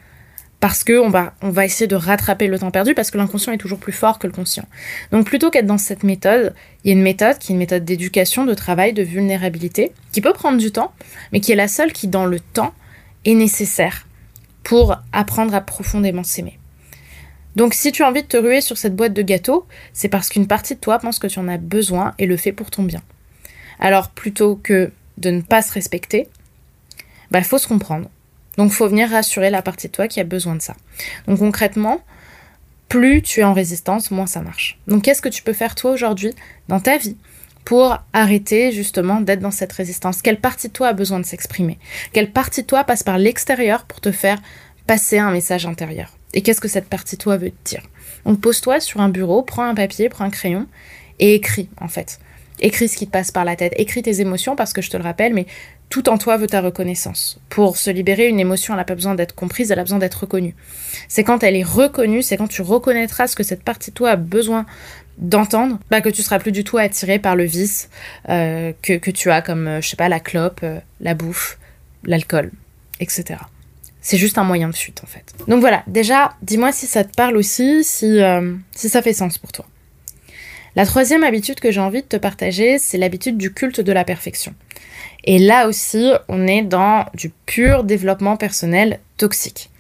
parce 0.61 0.85
que 0.85 0.99
on 0.99 1.11
va, 1.11 1.35
on 1.43 1.51
va 1.51 1.65
essayer 1.65 1.87
de 1.87 1.97
rattraper 1.97 2.47
le 2.47 2.59
temps 2.59 2.71
perdu 2.71 2.95
parce 2.95 3.11
que 3.11 3.19
l'inconscient 3.19 3.53
est 3.53 3.59
toujours 3.59 3.79
plus 3.79 3.93
fort 3.93 4.19
que 4.19 4.27
le 4.27 4.33
conscient. 4.33 4.67
Donc 5.13 5.27
plutôt 5.27 5.51
qu'être 5.51 5.67
dans 5.67 5.79
cette 5.79 6.03
méthode, 6.03 6.55
il 6.83 6.89
y 6.89 6.91
a 6.91 6.97
une 6.97 7.03
méthode 7.03 7.39
qui 7.39 7.53
est 7.53 7.55
une 7.55 7.59
méthode 7.59 7.85
d'éducation, 7.85 8.45
de 8.45 8.55
travail, 8.55 8.93
de 8.93 9.03
vulnérabilité, 9.03 9.93
qui 10.13 10.21
peut 10.21 10.33
prendre 10.33 10.59
du 10.59 10.73
temps, 10.73 10.93
mais 11.33 11.41
qui 11.41 11.53
est 11.53 11.57
la 11.57 11.69
seule 11.69 11.93
qui, 11.93 12.09
dans 12.09 12.25
le 12.25 12.41
temps, 12.41 12.73
est 13.25 13.35
nécessaire 13.35 14.07
pour 14.63 14.97
apprendre 15.13 15.55
à 15.55 15.61
profondément 15.61 16.25
s'aimer. 16.25 16.59
Donc 17.55 17.73
si 17.73 17.93
tu 17.93 18.03
as 18.03 18.09
envie 18.09 18.23
de 18.23 18.29
te 18.29 18.37
ruer 18.37 18.61
sur 18.61 18.77
cette 18.77 18.97
boîte 18.97 19.15
de 19.15 19.23
gâteaux, 19.23 19.67
c'est 19.93 20.09
parce 20.09 20.29
qu'une 20.29 20.47
partie 20.47 20.75
de 20.75 20.81
toi 20.81 20.99
pense 20.99 21.19
que 21.19 21.27
tu 21.27 21.39
en 21.39 21.49
as 21.49 21.57
besoin 21.57 22.15
et 22.19 22.27
le 22.27 22.37
fait 22.37 22.53
pour 22.53 22.71
ton 22.71 22.83
bien. 22.83 23.03
Alors 23.79 24.11
plutôt 24.11 24.57
que 24.57 24.91
de 25.19 25.31
ne 25.31 25.41
pas 25.41 25.63
se 25.63 25.73
respecter, 25.73 26.29
il 26.99 27.05
bah, 27.31 27.43
faut 27.43 27.59
se 27.59 27.67
comprendre 27.67 28.09
donc 28.57 28.73
faut 28.73 28.89
venir 28.89 29.11
rassurer 29.11 29.51
la 29.51 29.63
partie 29.63 29.89
de 29.89 29.93
toi 29.93 30.09
qui 30.09 30.21
a 30.21 30.25
besoin 30.25 30.55
de 30.55 30.63
ça. 30.63 30.75
Donc 31.27 31.39
concrètement, 31.39 32.01
plus 32.89 33.23
tu 33.23 33.41
es 33.41 33.45
en 33.45 33.53
résistance, 33.53 34.11
moins 34.11 34.27
ça 34.27 34.41
marche. 34.41 34.79
Donc 34.87 35.05
qu'est-ce 35.05 35.23
que 35.23 35.29
tu 35.29 35.43
peux 35.43 35.53
faire 35.53 35.75
toi 35.75 35.91
aujourd'hui 35.91 36.33
dans 36.69 36.81
ta 36.81 36.97
vie 36.99 37.17
pour 37.65 37.99
arrêter 38.13 38.71
justement 38.73 39.21
d'être 39.21 39.41
dans 39.41 39.51
cette 39.51 39.73
résistance? 39.73 40.23
Quelle 40.23 40.41
partie 40.41 40.69
de 40.69 40.73
toi 40.73 40.89
a 40.89 40.93
besoin 40.93 41.19
de 41.21 41.27
s'exprimer? 41.27 41.79
Quelle 42.13 42.33
partie 42.33 42.63
de 42.63 42.67
toi 42.67 42.85
passe 42.85 43.03
par 43.03 43.19
l'extérieur 43.19 43.85
pour 43.85 44.01
te 44.01 44.13
faire 44.13 44.41
passer 44.87 45.19
un 45.19 45.33
message 45.33 45.67
intérieur? 45.67 46.17
Et 46.33 46.43
qu'est-ce 46.43 46.61
que 46.61 46.69
cette 46.69 46.89
partie 46.89 47.17
de 47.17 47.23
toi 47.23 47.37
veut 47.37 47.51
te 47.51 47.71
dire? 47.71 47.83
Donc 48.25 48.41
pose-toi 48.41 48.81
sur 48.81 49.01
un 49.01 49.09
bureau, 49.09 49.43
prends 49.43 49.65
un 49.65 49.75
papier, 49.75 50.09
prends 50.09 50.25
un 50.25 50.31
crayon 50.31 50.67
et 51.19 51.35
écris 51.35 51.69
en 51.81 51.89
fait. 51.89 52.19
Écris 52.61 52.89
ce 52.89 52.97
qui 52.97 53.07
te 53.07 53.13
passe 53.13 53.31
par 53.31 53.45
la 53.45 53.57
tête, 53.57 53.75
écris 53.77 54.03
tes 54.03 54.21
émotions 54.21 54.57
parce 54.57 54.73
que 54.73 54.81
je 54.81 54.91
te 54.91 54.97
le 54.97 55.03
rappelle, 55.03 55.35
mais 55.35 55.47
tout 55.89 56.09
en 56.09 56.19
toi 56.19 56.37
veut 56.37 56.47
ta 56.47 56.61
reconnaissance. 56.61 57.39
Pour 57.49 57.77
se 57.77 57.91
libérer, 57.91 58.29
une 58.29 58.41
émotion, 58.41 58.75
elle 58.75 58.79
n'a 58.79 58.85
pas 58.85 58.95
besoin 58.95 59.15
d'être 59.15 59.35
comprise, 59.35 59.71
elle 59.71 59.79
a 59.79 59.85
besoin 59.85 59.99
d'être 59.99 60.21
reconnue. 60.23 60.55
C'est 61.09 61.25
quand 61.25 61.43
elle 61.43 61.57
est 61.57 61.63
reconnue, 61.63 62.23
c'est 62.23 62.37
quand 62.37 62.49
tu 62.49 62.63
reconnaîtras 62.63 63.29
ce 63.29 63.37
que 63.37 63.43
cette 63.43 63.63
partie 63.63 63.91
de 63.91 63.95
toi 63.95 64.11
a 64.11 64.17
besoin 64.17 64.67
d'entendre, 65.19 65.79
bah, 65.91 66.01
que 66.01 66.09
tu 66.09 66.23
seras 66.23 66.39
plus 66.39 66.53
du 66.53 66.65
tout 66.65 66.79
attiré 66.79 67.19
par 67.19 67.37
le 67.37 67.45
vice 67.45 67.89
euh, 68.29 68.73
que, 68.83 69.11
tu 69.11 69.31
as 69.31 69.43
comme, 69.43 69.67
euh, 69.67 69.81
je 69.81 69.89
sais 69.89 69.97
pas, 69.97 70.09
la 70.09 70.21
clope, 70.21 70.61
euh, 70.63 70.79
la 71.01 71.15
bouffe, 71.15 71.59
l'alcool, 72.05 72.51
etc. 73.01 73.41
C'est 74.03 74.19
juste 74.19 74.39
un 74.39 74.45
moyen 74.45 74.69
de 74.69 74.77
fuite 74.77 75.03
en 75.03 75.07
fait. 75.07 75.35
Donc 75.49 75.61
voilà, 75.61 75.83
déjà, 75.87 76.35
dis-moi 76.43 76.73
si 76.73 76.87
ça 76.87 77.03
te 77.03 77.15
parle 77.15 77.37
aussi, 77.37 77.83
si, 77.83 78.21
si 78.73 78.89
ça 78.89 79.03
fait 79.03 79.13
sens 79.13 79.39
pour 79.39 79.51
toi. 79.51 79.67
La 80.77 80.87
troisième 80.87 81.25
habitude 81.25 81.59
que 81.59 81.73
j'ai 81.73 81.81
envie 81.81 82.03
de 82.03 82.07
te 82.07 82.17
partager, 82.17 82.79
c'est 82.79 82.99
l'habitude 82.99 83.37
du 83.37 83.53
culte 83.53 83.81
de 83.81 83.93
la 83.93 84.05
perfection. 84.05 84.55
Et 85.27 85.39
là 85.39 85.69
aussi, 85.69 86.13
on 86.29 86.47
est 86.47 86.63
dans 86.63 87.07
du 87.15 87.31
pur 87.47 87.85
développement 87.85 88.37
personnel 88.37 89.01
toxique. 89.17 89.71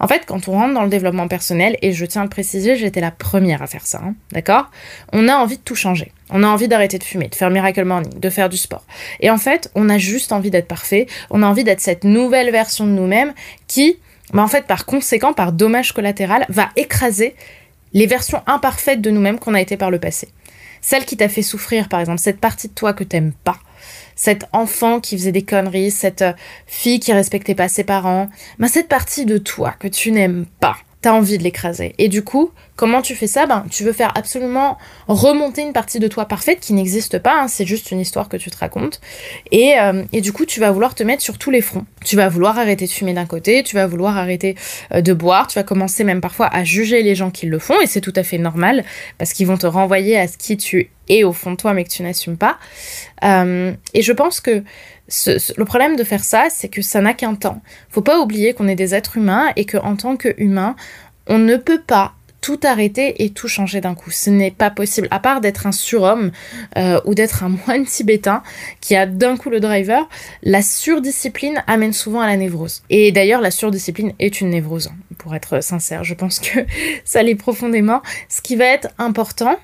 En 0.00 0.08
fait, 0.08 0.24
quand 0.26 0.48
on 0.48 0.52
rentre 0.52 0.74
dans 0.74 0.82
le 0.82 0.88
développement 0.88 1.28
personnel, 1.28 1.76
et 1.82 1.92
je 1.92 2.04
tiens 2.04 2.22
à 2.22 2.24
le 2.24 2.30
préciser, 2.30 2.76
j'étais 2.76 3.00
la 3.00 3.10
première 3.10 3.62
à 3.62 3.66
faire 3.66 3.86
ça, 3.86 4.02
hein, 4.04 4.14
d'accord? 4.32 4.70
On 5.12 5.28
a 5.28 5.34
envie 5.34 5.56
de 5.56 5.62
tout 5.62 5.76
changer. 5.76 6.12
On 6.30 6.42
a 6.42 6.46
envie 6.46 6.68
d'arrêter 6.68 6.98
de 6.98 7.04
fumer, 7.04 7.28
de 7.28 7.34
faire 7.34 7.50
Miracle 7.50 7.84
Morning, 7.84 8.18
de 8.18 8.30
faire 8.30 8.48
du 8.48 8.56
sport. 8.56 8.84
Et 9.20 9.30
en 9.30 9.38
fait, 9.38 9.70
on 9.74 9.88
a 9.88 9.98
juste 9.98 10.32
envie 10.32 10.50
d'être 10.50 10.68
parfait, 10.68 11.06
on 11.30 11.42
a 11.42 11.46
envie 11.46 11.64
d'être 11.64 11.80
cette 11.80 12.04
nouvelle 12.04 12.50
version 12.50 12.86
de 12.86 12.92
nous-mêmes 12.92 13.32
qui, 13.66 13.98
bah 14.32 14.42
en 14.42 14.48
fait, 14.48 14.66
par 14.66 14.84
conséquent, 14.84 15.32
par 15.32 15.52
dommage 15.52 15.92
collatéral, 15.92 16.44
va 16.48 16.68
écraser 16.76 17.34
les 17.92 18.06
versions 18.06 18.42
imparfaites 18.46 19.00
de 19.00 19.10
nous-mêmes 19.10 19.38
qu'on 19.38 19.54
a 19.54 19.60
été 19.60 19.76
par 19.76 19.90
le 19.90 19.98
passé. 19.98 20.28
Celle 20.80 21.04
qui 21.04 21.16
t'a 21.16 21.28
fait 21.28 21.42
souffrir, 21.42 21.88
par 21.88 22.00
exemple, 22.00 22.18
cette 22.18 22.40
partie 22.40 22.68
de 22.68 22.74
toi 22.74 22.92
que 22.92 23.04
t'aimes 23.04 23.32
pas, 23.44 23.58
cet 24.16 24.46
enfant 24.52 25.00
qui 25.00 25.16
faisait 25.16 25.32
des 25.32 25.42
conneries, 25.42 25.90
cette 25.90 26.22
euh, 26.22 26.32
fille 26.66 27.00
qui 27.00 27.12
respectait 27.12 27.54
pas 27.54 27.68
ses 27.68 27.84
parents, 27.84 28.28
ben 28.58 28.68
cette 28.68 28.88
partie 28.88 29.24
de 29.26 29.38
toi 29.38 29.74
que 29.78 29.88
tu 29.88 30.10
n'aimes 30.10 30.46
pas, 30.60 30.76
t'as 31.04 31.12
envie 31.12 31.36
de 31.36 31.42
l'écraser. 31.42 31.94
Et 31.98 32.08
du 32.08 32.24
coup, 32.24 32.50
comment 32.76 33.02
tu 33.02 33.14
fais 33.14 33.26
ça? 33.26 33.44
Ben, 33.44 33.66
tu 33.70 33.84
veux 33.84 33.92
faire 33.92 34.16
absolument 34.16 34.78
remonter 35.06 35.60
une 35.60 35.74
partie 35.74 35.98
de 35.98 36.08
toi 36.08 36.24
parfaite 36.24 36.60
qui 36.60 36.72
n'existe 36.72 37.18
pas, 37.18 37.42
hein, 37.42 37.46
c'est 37.46 37.66
juste 37.66 37.90
une 37.90 38.00
histoire 38.00 38.30
que 38.30 38.38
tu 38.38 38.50
te 38.50 38.56
racontes. 38.56 39.02
Et, 39.50 39.78
euh, 39.78 40.04
et, 40.14 40.22
du 40.22 40.32
coup, 40.32 40.46
tu 40.46 40.60
vas 40.60 40.72
vouloir 40.72 40.94
te 40.94 41.02
mettre 41.02 41.22
sur 41.22 41.36
tous 41.36 41.50
les 41.50 41.60
fronts. 41.60 41.84
Tu 42.06 42.16
vas 42.16 42.30
vouloir 42.30 42.58
arrêter 42.58 42.86
de 42.86 42.90
fumer 42.90 43.12
d'un 43.12 43.26
côté, 43.26 43.62
tu 43.62 43.74
vas 43.74 43.86
vouloir 43.86 44.16
arrêter 44.16 44.56
euh, 44.94 45.02
de 45.02 45.12
boire, 45.12 45.46
tu 45.46 45.58
vas 45.58 45.62
commencer 45.62 46.04
même 46.04 46.22
parfois 46.22 46.46
à 46.46 46.64
juger 46.64 47.02
les 47.02 47.14
gens 47.14 47.30
qui 47.30 47.44
le 47.44 47.58
font, 47.58 47.78
et 47.82 47.86
c'est 47.86 48.00
tout 48.00 48.14
à 48.16 48.22
fait 48.22 48.38
normal, 48.38 48.82
parce 49.18 49.34
qu'ils 49.34 49.46
vont 49.46 49.58
te 49.58 49.66
renvoyer 49.66 50.18
à 50.18 50.26
ce 50.26 50.38
qui 50.38 50.56
tu 50.56 50.90
es 51.10 51.22
au 51.22 51.34
fond 51.34 51.50
de 51.50 51.56
toi, 51.56 51.74
mais 51.74 51.84
que 51.84 51.90
tu 51.90 52.02
n'assumes 52.02 52.38
pas. 52.38 52.56
Euh, 53.24 53.74
et 53.92 54.00
je 54.00 54.12
pense 54.12 54.40
que 54.40 54.64
le 55.08 55.64
problème 55.64 55.96
de 55.96 56.04
faire 56.04 56.24
ça, 56.24 56.46
c'est 56.50 56.68
que 56.68 56.82
ça 56.82 57.00
n'a 57.00 57.14
qu'un 57.14 57.34
temps. 57.34 57.60
Faut 57.90 58.02
pas 58.02 58.20
oublier 58.20 58.54
qu'on 58.54 58.68
est 58.68 58.74
des 58.74 58.94
êtres 58.94 59.16
humains 59.16 59.52
et 59.56 59.66
qu'en 59.66 59.96
tant 59.96 60.16
qu'humains, 60.16 60.76
on 61.26 61.38
ne 61.38 61.56
peut 61.56 61.80
pas 61.80 62.14
tout 62.44 62.60
arrêter 62.62 63.24
et 63.24 63.30
tout 63.30 63.48
changer 63.48 63.80
d'un 63.80 63.94
coup. 63.94 64.10
Ce 64.10 64.28
n'est 64.28 64.50
pas 64.50 64.70
possible, 64.70 65.08
à 65.10 65.18
part 65.18 65.40
d'être 65.40 65.66
un 65.66 65.72
surhomme 65.72 66.30
euh, 66.76 67.00
ou 67.06 67.14
d'être 67.14 67.42
un 67.42 67.48
moine 67.66 67.86
tibétain 67.86 68.42
qui 68.82 68.94
a 68.94 69.06
d'un 69.06 69.38
coup 69.38 69.48
le 69.48 69.60
driver, 69.60 70.06
la 70.42 70.60
surdiscipline 70.60 71.64
amène 71.66 71.94
souvent 71.94 72.20
à 72.20 72.26
la 72.26 72.36
névrose. 72.36 72.82
Et 72.90 73.12
d'ailleurs, 73.12 73.40
la 73.40 73.50
surdiscipline 73.50 74.12
est 74.18 74.42
une 74.42 74.50
névrose, 74.50 74.88
hein, 74.88 74.96
pour 75.16 75.34
être 75.34 75.62
sincère. 75.62 76.04
Je 76.04 76.12
pense 76.12 76.38
que 76.38 76.66
ça 77.06 77.22
l'est 77.22 77.34
profondément. 77.34 78.02
Ce 78.28 78.42
qui 78.42 78.56
va 78.56 78.66
être 78.66 78.88
important, 78.98 79.56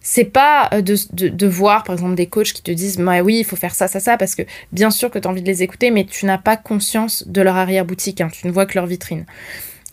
c'est 0.00 0.24
pas 0.24 0.68
euh, 0.72 0.80
de, 0.80 0.96
de, 1.12 1.46
voir 1.46 1.84
par 1.84 1.94
exemple 1.94 2.14
des 2.14 2.26
coachs 2.26 2.52
qui 2.52 2.62
te 2.62 2.70
disent 2.70 2.96
bah 2.98 3.20
oui 3.20 3.38
il 3.40 3.44
faut 3.44 3.56
faire 3.56 3.74
ça 3.74 3.86
ça 3.86 4.00
ça 4.00 4.16
parce 4.16 4.34
que 4.34 4.42
bien 4.72 4.90
sûr 4.90 5.10
que 5.10 5.18
tu 5.18 5.28
as 5.28 5.30
envie 5.30 5.42
de 5.42 5.46
les 5.46 5.62
écouter 5.62 5.90
mais 5.90 6.04
tu 6.04 6.26
n'as 6.26 6.38
pas 6.38 6.56
conscience 6.56 7.24
de 7.26 7.42
leur 7.42 7.56
arrière 7.56 7.84
boutique 7.84 8.20
hein, 8.20 8.28
tu 8.32 8.46
ne 8.46 8.52
vois 8.52 8.66
que 8.66 8.74
leur 8.74 8.86
vitrine 8.86 9.26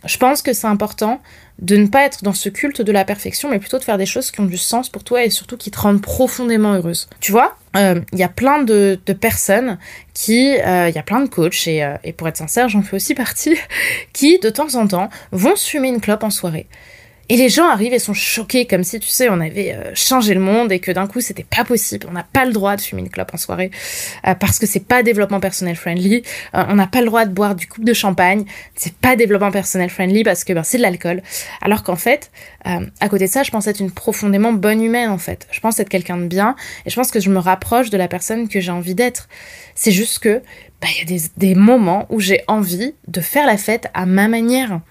je 0.05 0.17
pense 0.17 0.41
que 0.41 0.53
c'est 0.53 0.67
important 0.67 1.21
de 1.59 1.75
ne 1.75 1.87
pas 1.87 2.03
être 2.03 2.23
dans 2.23 2.33
ce 2.33 2.49
culte 2.49 2.81
de 2.81 2.91
la 2.91 3.03
perfection, 3.03 3.49
mais 3.49 3.57
plutôt 3.57 3.79
de 3.79 3.83
faire 3.83 3.97
des 3.97 4.05
choses 4.05 4.29
qui 4.29 4.39
ont 4.39 4.45
du 4.45 4.57
sens 4.57 4.89
pour 4.89 5.03
toi 5.03 5.23
et 5.23 5.31
surtout 5.31 5.57
qui 5.57 5.71
te 5.71 5.79
rendent 5.79 6.01
profondément 6.01 6.73
heureuse. 6.73 7.09
Tu 7.19 7.31
vois, 7.31 7.57
euh, 7.75 7.99
il 8.13 8.19
y 8.19 8.23
a 8.23 8.29
plein 8.29 8.61
de, 8.61 8.99
personnes 9.19 9.79
qui, 10.13 10.55
euh, 10.55 10.87
il 10.87 10.95
y 10.95 10.99
a 10.99 11.03
plein 11.03 11.19
de 11.21 11.27
coachs, 11.27 11.67
et, 11.67 11.95
et 12.03 12.13
pour 12.13 12.27
être 12.27 12.37
sincère, 12.37 12.69
j'en 12.69 12.83
fais 12.83 12.95
aussi 12.95 13.15
partie, 13.15 13.57
qui 14.13 14.39
de 14.39 14.49
temps 14.49 14.75
en 14.75 14.87
temps 14.87 15.09
vont 15.31 15.55
fumer 15.55 15.89
une 15.89 15.99
clope 15.99 16.23
en 16.23 16.29
soirée. 16.29 16.67
Et 17.29 17.35
les 17.35 17.49
gens 17.49 17.67
arrivent 17.67 17.93
et 17.93 17.99
sont 17.99 18.13
choqués, 18.13 18.65
comme 18.65 18.83
si, 18.83 19.01
tu 19.01 19.09
sais, 19.09 19.27
on 19.29 19.41
avait 19.41 19.73
euh, 19.73 19.91
changé 19.95 20.33
le 20.33 20.39
monde 20.39 20.71
et 20.71 20.79
que 20.79 20.91
d'un 20.91 21.07
coup, 21.07 21.19
c'était 21.19 21.43
pas 21.43 21.65
possible. 21.65 22.07
On 22.09 22.13
n'a 22.13 22.23
pas 22.23 22.45
le 22.45 22.53
droit 22.53 22.77
de 22.77 22.81
fumer 22.81 23.01
une 23.01 23.09
clope 23.09 23.31
en 23.33 23.37
soirée 23.37 23.69
euh, 24.25 24.33
parce 24.33 24.59
que 24.59 24.65
c'est 24.65 24.85
pas 24.85 25.03
développement 25.03 25.41
personnel 25.41 25.75
friendly. 25.75 26.23
Euh, 26.55 26.63
on 26.69 26.75
n'a 26.75 26.87
pas 26.87 27.01
le 27.01 27.07
droit 27.07 27.25
de 27.25 27.33
boire 27.33 27.55
du 27.55 27.67
coupe 27.67 27.83
de 27.83 27.93
champagne. 27.93 28.45
C'est 28.75 28.93
pas 28.93 29.17
développement 29.17 29.51
personnel 29.51 29.89
friendly 29.89 30.23
parce 30.23 30.45
que 30.45 30.53
ben, 30.53 30.63
c'est 30.63 30.77
de 30.77 30.83
l'alcool. 30.83 31.21
Alors 31.61 31.83
qu'en 31.83 31.97
fait, 31.97 32.31
à 32.63 33.07
côté 33.09 33.27
de 33.27 33.31
ça, 33.31 33.43
je 33.43 33.51
pense 33.51 33.67
être 33.67 33.79
une 33.79 33.91
profondément 33.91 34.51
bonne 34.51 34.83
humaine, 34.83 35.09
en 35.09 35.17
fait. 35.17 35.47
Je 35.51 35.59
pense 35.61 35.79
être 35.79 35.89
quelqu'un 35.89 36.17
de 36.17 36.25
bien 36.25 36.55
et 36.85 36.89
je 36.89 36.95
pense 36.95 37.11
que 37.11 37.19
je 37.21 37.29
me 37.29 37.39
rapproche 37.39 37.89
de 37.89 37.97
la 37.97 38.07
personne 38.09 38.49
que 38.49 38.59
j'ai 38.59 38.71
envie 38.71 38.95
d'être. 38.95 39.29
C'est 39.73 39.91
juste 39.91 40.19
que, 40.19 40.41
bah, 40.81 40.87
il 40.95 40.97
y 40.99 41.01
a 41.01 41.05
des, 41.05 41.23
des 41.37 41.55
moments 41.55 42.05
où 42.09 42.19
j'ai 42.19 42.41
envie 42.47 42.93
de 43.07 43.21
faire 43.21 43.45
la 43.45 43.57
fête 43.57 43.87
à 43.93 44.05
ma 44.05 44.27
manière. 44.27 44.81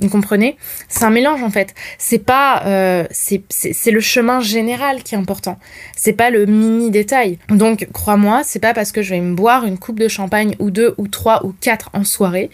Vous 0.00 0.08
comprenez? 0.08 0.56
C'est 0.88 1.04
un 1.04 1.10
mélange 1.10 1.42
en 1.42 1.50
fait. 1.50 1.74
C'est 1.98 2.24
pas, 2.24 2.62
euh, 2.66 3.04
c'est 3.10 3.90
le 3.90 4.00
chemin 4.00 4.40
général 4.40 5.02
qui 5.02 5.14
est 5.14 5.18
important. 5.18 5.58
C'est 5.96 6.12
pas 6.12 6.30
le 6.30 6.46
mini 6.46 6.90
détail. 6.90 7.38
Donc 7.48 7.88
crois-moi, 7.92 8.42
c'est 8.44 8.60
pas 8.60 8.74
parce 8.74 8.92
que 8.92 9.02
je 9.02 9.10
vais 9.10 9.20
me 9.20 9.34
boire 9.34 9.64
une 9.64 9.78
coupe 9.78 9.98
de 9.98 10.08
champagne 10.08 10.54
ou 10.58 10.70
deux 10.70 10.94
ou 10.98 11.08
trois 11.08 11.44
ou 11.44 11.54
quatre 11.60 11.90
en 11.92 12.04
soirée 12.04 12.50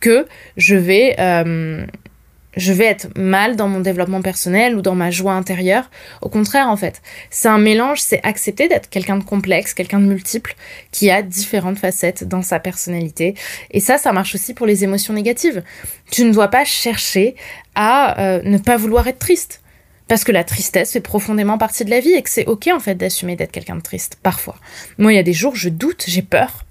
que 0.00 0.26
je 0.56 0.74
vais 0.74 1.16
euh, 1.18 1.84
je 2.56 2.72
vais 2.72 2.86
être 2.86 3.08
mal 3.16 3.56
dans 3.56 3.68
mon 3.68 3.80
développement 3.80 4.22
personnel 4.22 4.76
ou 4.76 4.82
dans 4.82 4.94
ma 4.94 5.10
joie 5.10 5.32
intérieure. 5.32 5.90
Au 6.20 6.28
contraire, 6.28 6.68
en 6.68 6.76
fait, 6.76 7.00
c'est 7.30 7.48
un 7.48 7.58
mélange, 7.58 8.00
c'est 8.00 8.20
accepter 8.24 8.68
d'être 8.68 8.88
quelqu'un 8.88 9.16
de 9.16 9.24
complexe, 9.24 9.74
quelqu'un 9.74 10.00
de 10.00 10.06
multiple, 10.06 10.54
qui 10.90 11.10
a 11.10 11.22
différentes 11.22 11.78
facettes 11.78 12.24
dans 12.24 12.42
sa 12.42 12.58
personnalité. 12.58 13.34
Et 13.70 13.80
ça, 13.80 13.98
ça 13.98 14.12
marche 14.12 14.34
aussi 14.34 14.54
pour 14.54 14.66
les 14.66 14.84
émotions 14.84 15.14
négatives. 15.14 15.62
Tu 16.10 16.24
ne 16.24 16.32
dois 16.32 16.48
pas 16.48 16.64
chercher 16.64 17.36
à 17.74 18.20
euh, 18.20 18.42
ne 18.44 18.58
pas 18.58 18.76
vouloir 18.76 19.06
être 19.06 19.18
triste. 19.18 19.60
Parce 20.08 20.24
que 20.24 20.32
la 20.32 20.42
tristesse 20.42 20.92
fait 20.92 21.00
profondément 21.00 21.56
partie 21.56 21.84
de 21.84 21.90
la 21.90 22.00
vie 22.00 22.14
et 22.14 22.22
que 22.22 22.30
c'est 22.30 22.46
ok 22.46 22.68
en 22.74 22.80
fait 22.80 22.96
d'assumer 22.96 23.36
d'être 23.36 23.52
quelqu'un 23.52 23.76
de 23.76 23.80
triste, 23.80 24.18
parfois. 24.20 24.56
Moi, 24.98 25.12
il 25.12 25.16
y 25.16 25.20
a 25.20 25.22
des 25.22 25.32
jours, 25.32 25.54
je 25.54 25.68
doute, 25.68 26.02
j'ai 26.08 26.22
peur 26.22 26.64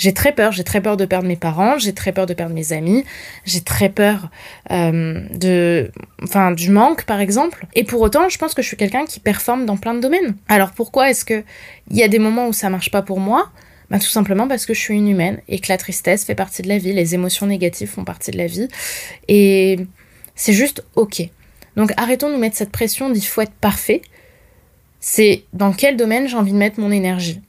j'ai 0.00 0.14
très 0.14 0.32
peur, 0.32 0.50
j'ai 0.50 0.64
très 0.64 0.80
peur 0.80 0.96
de 0.96 1.04
perdre 1.04 1.28
mes 1.28 1.36
parents, 1.36 1.78
j'ai 1.78 1.92
très 1.92 2.10
peur 2.10 2.24
de 2.24 2.32
perdre 2.32 2.54
mes 2.54 2.72
amis, 2.72 3.04
j'ai 3.44 3.60
très 3.60 3.90
peur 3.90 4.30
euh, 4.70 5.20
de, 5.34 5.92
enfin, 6.22 6.52
du 6.52 6.70
manque 6.70 7.04
par 7.04 7.20
exemple. 7.20 7.66
Et 7.74 7.84
pour 7.84 8.00
autant, 8.00 8.30
je 8.30 8.38
pense 8.38 8.54
que 8.54 8.62
je 8.62 8.66
suis 8.66 8.78
quelqu'un 8.78 9.04
qui 9.04 9.20
performe 9.20 9.66
dans 9.66 9.76
plein 9.76 9.92
de 9.92 10.00
domaines. 10.00 10.36
Alors 10.48 10.70
pourquoi 10.70 11.10
est-ce 11.10 11.26
que 11.26 11.44
il 11.90 11.98
y 11.98 12.02
a 12.02 12.08
des 12.08 12.18
moments 12.18 12.48
où 12.48 12.54
ça 12.54 12.70
marche 12.70 12.90
pas 12.90 13.02
pour 13.02 13.20
moi? 13.20 13.50
Bah, 13.90 13.98
tout 13.98 14.06
simplement 14.06 14.48
parce 14.48 14.64
que 14.64 14.72
je 14.72 14.80
suis 14.80 14.94
une 14.94 15.08
humaine 15.08 15.42
et 15.48 15.58
que 15.58 15.66
la 15.68 15.76
tristesse 15.76 16.24
fait 16.24 16.34
partie 16.34 16.62
de 16.62 16.68
la 16.68 16.78
vie, 16.78 16.94
les 16.94 17.14
émotions 17.14 17.46
négatives 17.46 17.90
font 17.90 18.04
partie 18.04 18.30
de 18.30 18.38
la 18.38 18.46
vie. 18.46 18.68
Et 19.28 19.80
c'est 20.34 20.54
juste 20.54 20.82
ok. 20.96 21.28
Donc 21.76 21.92
arrêtons 21.98 22.28
de 22.28 22.34
nous 22.34 22.40
mettre 22.40 22.56
cette 22.56 22.72
pression 22.72 23.10
d'il 23.10 23.22
faut 23.22 23.42
être 23.42 23.52
parfait. 23.52 24.00
C'est 24.98 25.44
dans 25.52 25.74
quel 25.74 25.98
domaine 25.98 26.26
j'ai 26.26 26.36
envie 26.36 26.52
de 26.52 26.56
mettre 26.56 26.80
mon 26.80 26.90
énergie? 26.90 27.42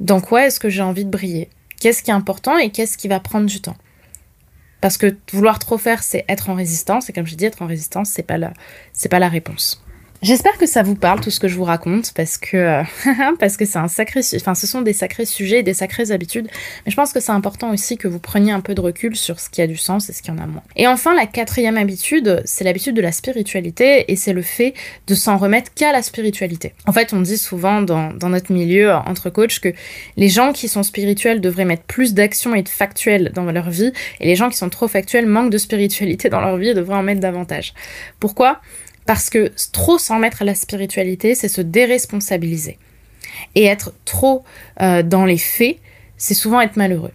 Dans 0.00 0.20
quoi 0.20 0.46
est-ce 0.46 0.58
que 0.58 0.70
j'ai 0.70 0.82
envie 0.82 1.04
de 1.04 1.10
briller? 1.10 1.50
Qu'est-ce 1.78 2.02
qui 2.02 2.10
est 2.10 2.14
important 2.14 2.56
et 2.58 2.70
qu'est-ce 2.70 2.96
qui 2.96 3.06
va 3.06 3.20
prendre 3.20 3.46
du 3.46 3.60
temps? 3.60 3.76
Parce 4.80 4.96
que 4.96 5.14
vouloir 5.32 5.58
trop 5.58 5.76
faire, 5.76 6.02
c'est 6.02 6.24
être 6.26 6.48
en 6.48 6.54
résistance, 6.54 7.10
et 7.10 7.12
comme 7.12 7.26
je 7.26 7.34
dis, 7.34 7.44
être 7.44 7.60
en 7.60 7.66
résistance, 7.66 8.08
c'est 8.08 8.22
pas 8.22 8.38
la, 8.38 8.54
pas 9.10 9.18
la 9.18 9.28
réponse. 9.28 9.84
J'espère 10.22 10.58
que 10.58 10.66
ça 10.66 10.82
vous 10.82 10.96
parle 10.96 11.20
tout 11.20 11.30
ce 11.30 11.40
que 11.40 11.48
je 11.48 11.54
vous 11.54 11.64
raconte 11.64 12.12
parce 12.12 12.36
que 12.36 12.56
euh, 12.58 12.82
parce 13.38 13.56
que 13.56 13.64
c'est 13.64 13.78
un 13.78 13.88
sacré 13.88 14.20
enfin 14.36 14.54
ce 14.54 14.66
sont 14.66 14.82
des 14.82 14.92
sacrés 14.92 15.24
sujets, 15.24 15.62
des 15.62 15.72
sacrées 15.72 16.10
habitudes, 16.10 16.46
mais 16.84 16.90
je 16.90 16.96
pense 16.96 17.14
que 17.14 17.20
c'est 17.20 17.32
important 17.32 17.70
aussi 17.72 17.96
que 17.96 18.06
vous 18.06 18.18
preniez 18.18 18.52
un 18.52 18.60
peu 18.60 18.74
de 18.74 18.82
recul 18.82 19.16
sur 19.16 19.40
ce 19.40 19.48
qui 19.48 19.62
a 19.62 19.66
du 19.66 19.78
sens 19.78 20.10
et 20.10 20.12
ce 20.12 20.20
qui 20.20 20.30
en 20.30 20.36
a 20.36 20.46
moins. 20.46 20.62
Et 20.76 20.86
enfin 20.86 21.14
la 21.14 21.24
quatrième 21.24 21.78
habitude, 21.78 22.42
c'est 22.44 22.64
l'habitude 22.64 22.94
de 22.94 23.00
la 23.00 23.12
spiritualité 23.12 24.12
et 24.12 24.16
c'est 24.16 24.34
le 24.34 24.42
fait 24.42 24.74
de 25.06 25.14
s'en 25.14 25.38
remettre 25.38 25.72
qu'à 25.72 25.90
la 25.90 26.02
spiritualité. 26.02 26.74
En 26.86 26.92
fait, 26.92 27.14
on 27.14 27.22
dit 27.22 27.38
souvent 27.38 27.80
dans, 27.80 28.12
dans 28.12 28.28
notre 28.28 28.52
milieu 28.52 28.92
entre 28.92 29.30
coachs 29.30 29.58
que 29.58 29.72
les 30.18 30.28
gens 30.28 30.52
qui 30.52 30.68
sont 30.68 30.82
spirituels 30.82 31.40
devraient 31.40 31.64
mettre 31.64 31.84
plus 31.84 32.12
d'action 32.12 32.54
et 32.54 32.62
de 32.62 32.68
factuel 32.68 33.32
dans 33.34 33.50
leur 33.50 33.70
vie 33.70 33.92
et 34.20 34.26
les 34.26 34.36
gens 34.36 34.50
qui 34.50 34.58
sont 34.58 34.68
trop 34.68 34.86
factuels 34.86 35.24
manquent 35.24 35.50
de 35.50 35.58
spiritualité 35.58 36.28
dans 36.28 36.42
leur 36.42 36.58
vie 36.58 36.68
et 36.68 36.74
devraient 36.74 36.96
en 36.96 37.02
mettre 37.02 37.20
davantage. 37.20 37.72
Pourquoi? 38.18 38.60
Parce 39.06 39.30
que 39.30 39.50
trop 39.72 39.98
s'en 39.98 40.18
mettre 40.18 40.42
à 40.42 40.44
la 40.44 40.54
spiritualité, 40.54 41.34
c'est 41.34 41.48
se 41.48 41.60
déresponsabiliser. 41.60 42.78
Et 43.54 43.64
être 43.64 43.92
trop 44.04 44.44
euh, 44.80 45.02
dans 45.02 45.24
les 45.24 45.38
faits, 45.38 45.78
c'est 46.16 46.34
souvent 46.34 46.60
être 46.60 46.76
malheureux. 46.76 47.12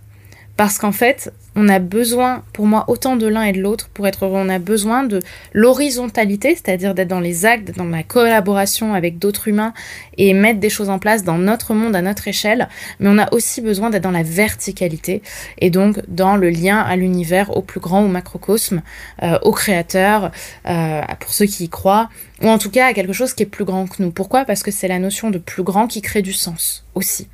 Parce 0.57 0.77
qu'en 0.77 0.93
fait, 0.93 1.33
on 1.57 1.67
a 1.67 1.79
besoin, 1.79 2.43
pour 2.53 2.65
moi, 2.65 2.85
autant 2.87 3.17
de 3.17 3.27
l'un 3.27 3.43
et 3.43 3.51
de 3.51 3.61
l'autre 3.61 3.89
pour 3.93 4.07
être. 4.07 4.25
On 4.25 4.47
a 4.47 4.57
besoin 4.57 5.03
de 5.03 5.19
l'horizontalité, 5.51 6.55
c'est-à-dire 6.55 6.93
d'être 6.93 7.09
dans 7.09 7.19
les 7.19 7.45
actes, 7.45 7.75
dans 7.75 7.85
la 7.85 8.03
collaboration 8.03 8.93
avec 8.93 9.19
d'autres 9.19 9.49
humains 9.49 9.73
et 10.17 10.33
mettre 10.33 10.61
des 10.61 10.69
choses 10.69 10.89
en 10.89 10.97
place 10.97 11.25
dans 11.25 11.37
notre 11.37 11.73
monde, 11.73 11.93
à 11.93 12.01
notre 12.01 12.29
échelle. 12.29 12.69
Mais 13.01 13.09
on 13.09 13.17
a 13.17 13.33
aussi 13.33 13.59
besoin 13.59 13.89
d'être 13.89 14.03
dans 14.03 14.11
la 14.11 14.23
verticalité 14.23 15.21
et 15.59 15.69
donc 15.69 15.99
dans 16.07 16.37
le 16.37 16.49
lien 16.49 16.79
à 16.79 16.95
l'univers, 16.95 17.55
au 17.55 17.61
plus 17.61 17.81
grand, 17.81 18.03
au 18.03 18.07
macrocosme, 18.07 18.81
euh, 19.23 19.37
au 19.41 19.51
créateur, 19.51 20.31
euh, 20.67 21.01
pour 21.19 21.33
ceux 21.33 21.47
qui 21.47 21.65
y 21.65 21.69
croient, 21.69 22.09
ou 22.41 22.47
en 22.47 22.57
tout 22.57 22.69
cas 22.69 22.87
à 22.87 22.93
quelque 22.93 23.13
chose 23.13 23.33
qui 23.33 23.43
est 23.43 23.47
plus 23.47 23.65
grand 23.65 23.87
que 23.87 24.01
nous. 24.01 24.11
Pourquoi? 24.11 24.45
Parce 24.45 24.63
que 24.63 24.71
c'est 24.71 24.87
la 24.87 24.99
notion 24.99 25.31
de 25.31 25.37
plus 25.37 25.63
grand 25.63 25.87
qui 25.87 26.01
crée 26.01 26.21
du 26.21 26.33
sens 26.33 26.85
aussi. 26.95 27.27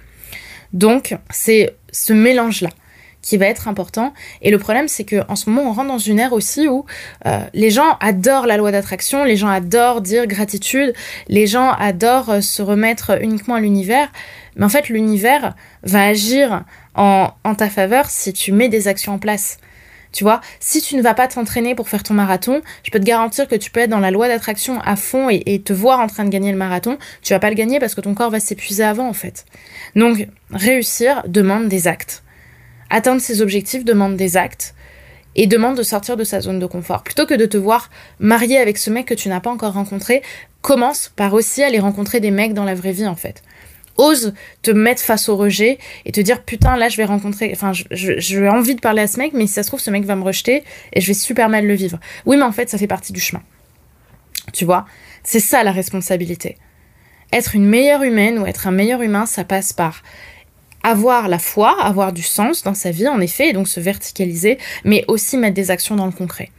Donc, 0.74 1.18
c'est 1.30 1.76
ce 1.92 2.14
mélange-là 2.14 2.70
qui 3.22 3.38
va 3.38 3.48
être 3.48 3.68
important. 3.68 4.14
Et 4.42 4.52
le 4.52 4.58
problème, 4.58 4.88
c'est 4.88 5.04
que 5.04 5.24
en 5.28 5.36
ce 5.36 5.50
moment, 5.50 5.70
on 5.70 5.74
rentre 5.74 5.90
dans 5.90 5.98
une 5.98 6.20
ère 6.20 6.34
aussi 6.34 6.68
où 6.68 6.86
euh, 7.26 7.40
les 7.54 7.70
gens 7.70 7.98
adorent 8.00 8.48
la 8.48 8.58
loi 8.58 8.72
d'attraction, 8.72 9.24
les 9.24 9.36
gens 9.36 9.50
adorent 9.50 10.02
dire 10.02 10.28
gratitude, 10.28 10.94
les 11.28 11.48
gens 11.48 11.72
adorent 11.72 12.30
euh, 12.30 12.42
se 12.42 12.62
remettre 12.62 13.22
uniquement 13.22 13.56
à 13.56 13.60
l'univers. 13.60 14.12
Mais 14.56 14.66
en 14.66 14.70
fait, 14.70 14.90
l'univers 14.90 15.56
va 15.84 16.06
agir 16.06 16.64
en, 16.96 17.30
en 17.44 17.56
ta 17.56 17.70
faveur 17.70 18.10
si 18.10 18.34
tu 18.34 18.52
mets 18.52 18.70
des 18.70 18.88
actions 18.88 19.14
en 19.14 19.20
place. 19.20 19.58
Tu 20.12 20.26
vois, 20.26 20.42
si 20.60 20.82
tu 20.82 20.98
ne 20.98 21.02
vas 21.02 21.14
pas 21.14 21.30
t'entraîner 21.30 21.74
pour 21.74 21.88
faire 21.88 22.04
ton 22.04 22.14
marathon, 22.14 22.62
je 22.84 22.92
peux 22.92 23.00
te 23.00 23.06
garantir 23.06 23.48
que 23.48 23.56
tu 23.56 23.72
peux 23.72 23.80
être 23.80 23.90
dans 23.90 24.00
la 24.00 24.12
loi 24.12 24.28
d'attraction 24.28 24.82
à 24.82 24.98
fond 24.98 25.30
et, 25.30 25.42
et, 25.46 25.62
te 25.62 25.72
voir 25.72 26.02
en 26.02 26.08
train 26.08 26.26
de 26.26 26.30
gagner 26.30 26.52
le 26.52 26.58
marathon. 26.58 26.98
Tu 27.22 27.32
vas 27.32 27.40
pas 27.40 27.50
le 27.50 27.56
gagner 27.56 27.80
parce 27.80 27.96
que 27.96 28.02
ton 28.02 28.14
corps 28.14 28.30
va 28.30 28.42
s'épuiser 28.42 28.84
avant, 28.84 29.08
en 29.08 29.14
fait. 29.14 29.46
Donc, 29.96 30.28
réussir 30.52 31.24
demande 31.28 31.70
des 31.70 31.88
actes. 31.88 32.24
Atteindre 32.92 33.22
ses 33.22 33.42
objectifs 33.42 33.86
demande 33.86 34.18
des 34.18 34.38
actes 34.38 34.76
et 35.36 35.48
demande 35.48 35.78
de 35.78 35.84
sortir 35.84 36.18
de 36.18 36.26
sa 36.26 36.42
zone 36.42 36.60
de 36.60 36.66
confort. 36.66 37.04
Plutôt 37.04 37.26
que 37.26 37.34
de 37.34 37.46
te 37.46 37.56
voir 37.56 37.90
marié 38.20 38.58
avec 38.58 38.78
ce 38.78 38.90
mec 38.90 39.08
que 39.08 39.14
tu 39.14 39.30
n'as 39.30 39.40
pas 39.40 39.50
encore 39.50 39.74
rencontré, 39.74 40.22
commence 40.62 41.10
par 41.16 41.34
aussi 41.34 41.64
aller 41.64 41.80
rencontrer 41.80 42.20
des 42.20 42.32
mecs 42.32 42.54
dans 42.54 42.66
la 42.66 42.76
vraie 42.76 42.92
vie 42.92 43.08
en 43.08 43.16
fait. 43.16 43.42
ose 43.98 44.34
te 44.62 44.72
mettre 44.72 45.02
face 45.02 45.30
au 45.30 45.38
rejet 45.38 45.78
et 46.06 46.12
te 46.12 46.20
dire 46.22 46.44
putain 46.44 46.78
là 46.78 46.90
je 46.90 46.98
vais 46.98 47.06
rencontrer 47.06 47.52
enfin 47.54 47.72
j'ai 47.92 48.50
envie 48.50 48.76
de 48.76 48.80
parler 48.80 49.02
à 49.02 49.08
ce 49.08 49.18
mec 49.18 49.34
mais 49.34 49.48
si 49.48 49.54
ça 49.54 49.64
se 49.64 49.68
trouve 49.68 49.80
ce 49.80 49.92
mec 49.92 50.06
va 50.06 50.16
me 50.16 50.24
rejeter 50.24 50.64
et 50.94 51.02
je 51.02 51.08
vais 51.08 51.14
super 51.14 51.50
mal 51.50 51.66
le 51.66 51.74
vivre 51.74 52.00
oui 52.26 52.38
mais 52.38 52.44
en 52.44 52.52
fait 52.52 52.70
ça 52.70 52.78
fait 52.78 52.88
partie 52.88 53.14
du 53.14 53.20
chemin 53.20 53.42
tu 54.54 54.66
vois? 54.66 54.86
C'est 55.24 55.40
ça 55.40 55.64
la 55.64 55.72
responsabilité 55.72 56.58
être 57.32 57.56
une 57.56 57.66
meilleure 57.66 58.04
humaine 58.04 58.40
ou 58.40 58.46
être 58.46 58.68
un 58.68 58.72
meilleur 58.72 59.02
humain 59.02 59.26
ça 59.26 59.44
passe 59.44 59.74
par 59.74 60.04
avoir 60.84 61.28
la 61.28 61.40
foi 61.40 61.82
avoir 61.82 62.14
du 62.14 62.24
sens 62.24 62.64
dans 62.64 62.74
sa 62.74 62.92
vie 62.92 63.08
en 63.08 63.20
effet 63.22 63.50
et 63.50 63.54
donc 63.54 63.68
se 63.68 63.80
verticaliser 63.80 64.58
mais 64.84 65.06
aussi 65.08 65.38
mettre 65.38 65.56
des 65.56 65.72
actions 65.72 65.96
dans 65.96 66.06
le 66.06 66.12
concret 66.12 66.52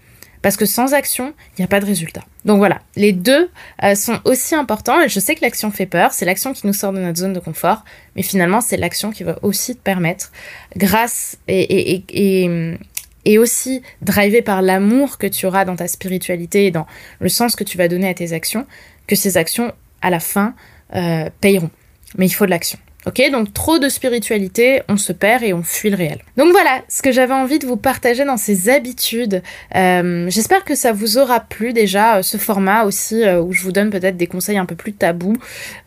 parce 0.42 0.56
que 0.56 0.66
sans 0.66 0.92
action, 0.92 1.32
il 1.50 1.60
n'y 1.60 1.64
a 1.64 1.68
pas 1.68 1.80
de 1.80 1.86
résultat. 1.86 2.24
Donc 2.44 2.58
voilà, 2.58 2.82
les 2.96 3.12
deux 3.12 3.48
euh, 3.84 3.94
sont 3.94 4.20
aussi 4.24 4.56
importants. 4.56 5.00
Et 5.00 5.08
je 5.08 5.20
sais 5.20 5.36
que 5.36 5.40
l'action 5.40 5.70
fait 5.70 5.86
peur, 5.86 6.12
c'est 6.12 6.24
l'action 6.24 6.52
qui 6.52 6.66
nous 6.66 6.72
sort 6.72 6.92
de 6.92 6.98
notre 6.98 7.18
zone 7.18 7.32
de 7.32 7.38
confort, 7.38 7.84
mais 8.16 8.22
finalement, 8.22 8.60
c'est 8.60 8.76
l'action 8.76 9.12
qui 9.12 9.22
va 9.22 9.38
aussi 9.42 9.76
te 9.76 9.80
permettre, 9.80 10.32
grâce 10.76 11.38
et, 11.46 12.02
et, 12.10 12.76
et, 13.24 13.38
aussi 13.38 13.82
drivé 14.02 14.42
par 14.42 14.62
l'amour 14.62 15.16
que 15.16 15.28
tu 15.28 15.46
auras 15.46 15.64
dans 15.64 15.76
ta 15.76 15.86
spiritualité 15.86 16.66
et 16.66 16.70
dans 16.72 16.86
le 17.20 17.28
sens 17.28 17.54
que 17.54 17.64
tu 17.64 17.78
vas 17.78 17.86
donner 17.86 18.08
à 18.08 18.14
tes 18.14 18.32
actions, 18.32 18.66
que 19.06 19.14
ces 19.14 19.36
actions, 19.36 19.72
à 20.02 20.10
la 20.10 20.18
fin, 20.18 20.54
euh, 20.96 21.30
payeront. 21.40 21.70
Mais 22.18 22.26
il 22.26 22.30
faut 22.30 22.46
de 22.46 22.50
l'action. 22.50 22.78
Ok, 23.04 23.20
donc 23.32 23.52
trop 23.52 23.80
de 23.80 23.88
spiritualité, 23.88 24.82
on 24.88 24.96
se 24.96 25.12
perd 25.12 25.42
et 25.42 25.52
on 25.52 25.64
fuit 25.64 25.90
le 25.90 25.96
réel. 25.96 26.20
Donc 26.36 26.52
voilà 26.52 26.82
ce 26.88 27.02
que 27.02 27.10
j'avais 27.10 27.34
envie 27.34 27.58
de 27.58 27.66
vous 27.66 27.76
partager 27.76 28.24
dans 28.24 28.36
ces 28.36 28.68
habitudes. 28.68 29.42
Euh, 29.74 30.30
J'espère 30.30 30.64
que 30.64 30.76
ça 30.76 30.92
vous 30.92 31.18
aura 31.18 31.40
plu 31.40 31.72
déjà, 31.72 32.18
euh, 32.18 32.22
ce 32.22 32.36
format 32.36 32.84
aussi 32.84 33.24
euh, 33.24 33.42
où 33.42 33.52
je 33.52 33.62
vous 33.62 33.72
donne 33.72 33.90
peut-être 33.90 34.16
des 34.16 34.28
conseils 34.28 34.56
un 34.56 34.66
peu 34.66 34.76
plus 34.76 34.92
tabous. 34.92 35.36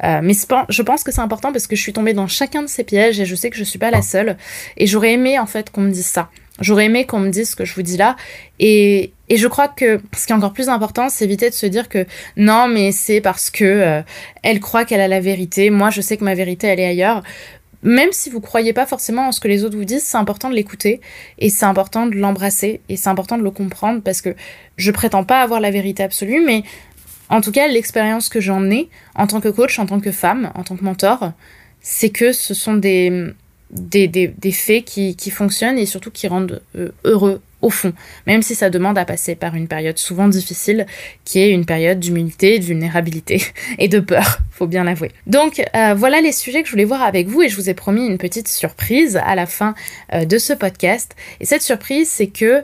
Mais 0.03 0.33
je 0.69 0.81
pense 0.81 1.03
que 1.03 1.11
c'est 1.11 1.21
important 1.21 1.53
parce 1.53 1.67
que 1.67 1.75
je 1.77 1.81
suis 1.81 1.93
tombée 1.93 2.13
dans 2.13 2.27
chacun 2.27 2.63
de 2.63 2.67
ces 2.67 2.83
pièges 2.83 3.19
et 3.19 3.25
je 3.25 3.35
sais 3.35 3.49
que 3.49 3.55
je 3.55 3.63
suis 3.63 3.79
pas 3.79 3.91
la 3.91 4.01
seule. 4.01 4.35
Et 4.75 4.85
j'aurais 4.85 5.13
aimé 5.13 5.39
en 5.39 5.45
fait 5.45 5.69
qu'on 5.69 5.81
me 5.81 5.91
dise 5.91 6.05
ça. 6.05 6.29
J'aurais 6.61 6.85
aimé 6.85 7.05
qu'on 7.05 7.19
me 7.19 7.29
dise 7.29 7.51
ce 7.51 7.55
que 7.55 7.65
je 7.65 7.73
vous 7.73 7.81
dis 7.81 7.97
là. 7.97 8.15
Et, 8.59 9.11
et 9.27 9.37
je 9.37 9.47
crois 9.47 9.67
que 9.67 9.99
ce 10.15 10.25
qui 10.25 10.31
est 10.31 10.35
encore 10.35 10.53
plus 10.53 10.69
important, 10.69 11.09
c'est 11.09 11.25
éviter 11.25 11.49
de 11.49 11.55
se 11.55 11.65
dire 11.65 11.89
que 11.89 12.05
non, 12.37 12.67
mais 12.67 12.91
c'est 12.91 13.19
parce 13.19 13.49
que 13.49 13.65
euh, 13.65 14.01
elle 14.41 14.59
croit 14.59 14.85
qu'elle 14.85 15.01
a 15.01 15.07
la 15.07 15.19
vérité. 15.19 15.69
Moi, 15.69 15.89
je 15.89 15.99
sais 16.01 16.15
que 16.15 16.23
ma 16.23 16.35
vérité, 16.35 16.67
elle 16.67 16.79
est 16.79 16.87
ailleurs. 16.87 17.23
Même 17.83 18.09
si 18.11 18.29
vous 18.29 18.41
croyez 18.41 18.73
pas 18.73 18.85
forcément 18.85 19.27
en 19.27 19.31
ce 19.31 19.39
que 19.39 19.47
les 19.47 19.63
autres 19.63 19.77
vous 19.77 19.85
disent, 19.85 20.03
c'est 20.03 20.17
important 20.17 20.49
de 20.49 20.55
l'écouter 20.55 21.01
et 21.37 21.49
c'est 21.49 21.65
important 21.65 22.07
de 22.07 22.15
l'embrasser 22.15 22.81
et 22.89 22.97
c'est 22.97 23.09
important 23.09 23.37
de 23.37 23.43
le 23.43 23.51
comprendre 23.51 24.01
parce 24.01 24.21
que 24.21 24.35
je 24.77 24.89
prétends 24.89 25.23
pas 25.23 25.41
avoir 25.41 25.59
la 25.59 25.69
vérité 25.69 26.01
absolue, 26.01 26.43
mais 26.43 26.63
en 27.29 27.41
tout 27.41 27.51
cas, 27.51 27.67
l'expérience 27.67 28.29
que 28.29 28.39
j'en 28.39 28.71
ai 28.71 28.89
en 29.13 29.27
tant 29.27 29.39
que 29.39 29.49
coach, 29.49 29.77
en 29.77 29.85
tant 29.85 29.99
que 29.99 30.11
femme, 30.11 30.51
en 30.55 30.63
tant 30.63 30.75
que 30.75 30.83
mentor, 30.83 31.33
c'est 31.81 32.09
que 32.09 32.31
ce 32.33 32.55
sont 32.55 32.73
des, 32.73 33.33
des, 33.75 34.07
des, 34.07 34.51
faits 34.51 34.85
qui, 34.85 35.15
qui, 35.15 35.31
fonctionnent 35.31 35.77
et 35.77 35.85
surtout 35.85 36.11
qui 36.11 36.27
rendent 36.27 36.61
euh, 36.77 36.91
heureux 37.03 37.41
au 37.61 37.69
fond, 37.69 37.93
même 38.27 38.43
si 38.43 38.53
ça 38.53 38.69
demande 38.69 38.97
à 38.97 39.05
passer 39.05 39.33
par 39.33 39.55
une 39.55 39.67
période 39.67 39.97
souvent 39.97 40.27
difficile, 40.27 40.85
qui 41.23 41.39
est 41.39 41.49
une 41.49 41.65
période 41.65 41.99
d'humilité, 41.99 42.59
de 42.59 42.63
vulnérabilité 42.63 43.41
et 43.79 43.87
de 43.87 43.99
peur, 43.99 44.39
faut 44.51 44.67
bien 44.67 44.83
l'avouer. 44.83 45.11
Donc 45.25 45.63
euh, 45.75 45.95
voilà 45.95 46.21
les 46.21 46.31
sujets 46.31 46.61
que 46.61 46.67
je 46.67 46.73
voulais 46.73 46.85
voir 46.85 47.01
avec 47.01 47.27
vous 47.27 47.41
et 47.41 47.49
je 47.49 47.55
vous 47.55 47.69
ai 47.69 47.73
promis 47.73 48.05
une 48.05 48.19
petite 48.19 48.47
surprise 48.47 49.19
à 49.25 49.33
la 49.33 49.47
fin 49.47 49.73
euh, 50.13 50.25
de 50.25 50.37
ce 50.37 50.53
podcast. 50.53 51.15
Et 51.39 51.45
cette 51.45 51.63
surprise, 51.63 52.07
c'est 52.07 52.27
que 52.27 52.63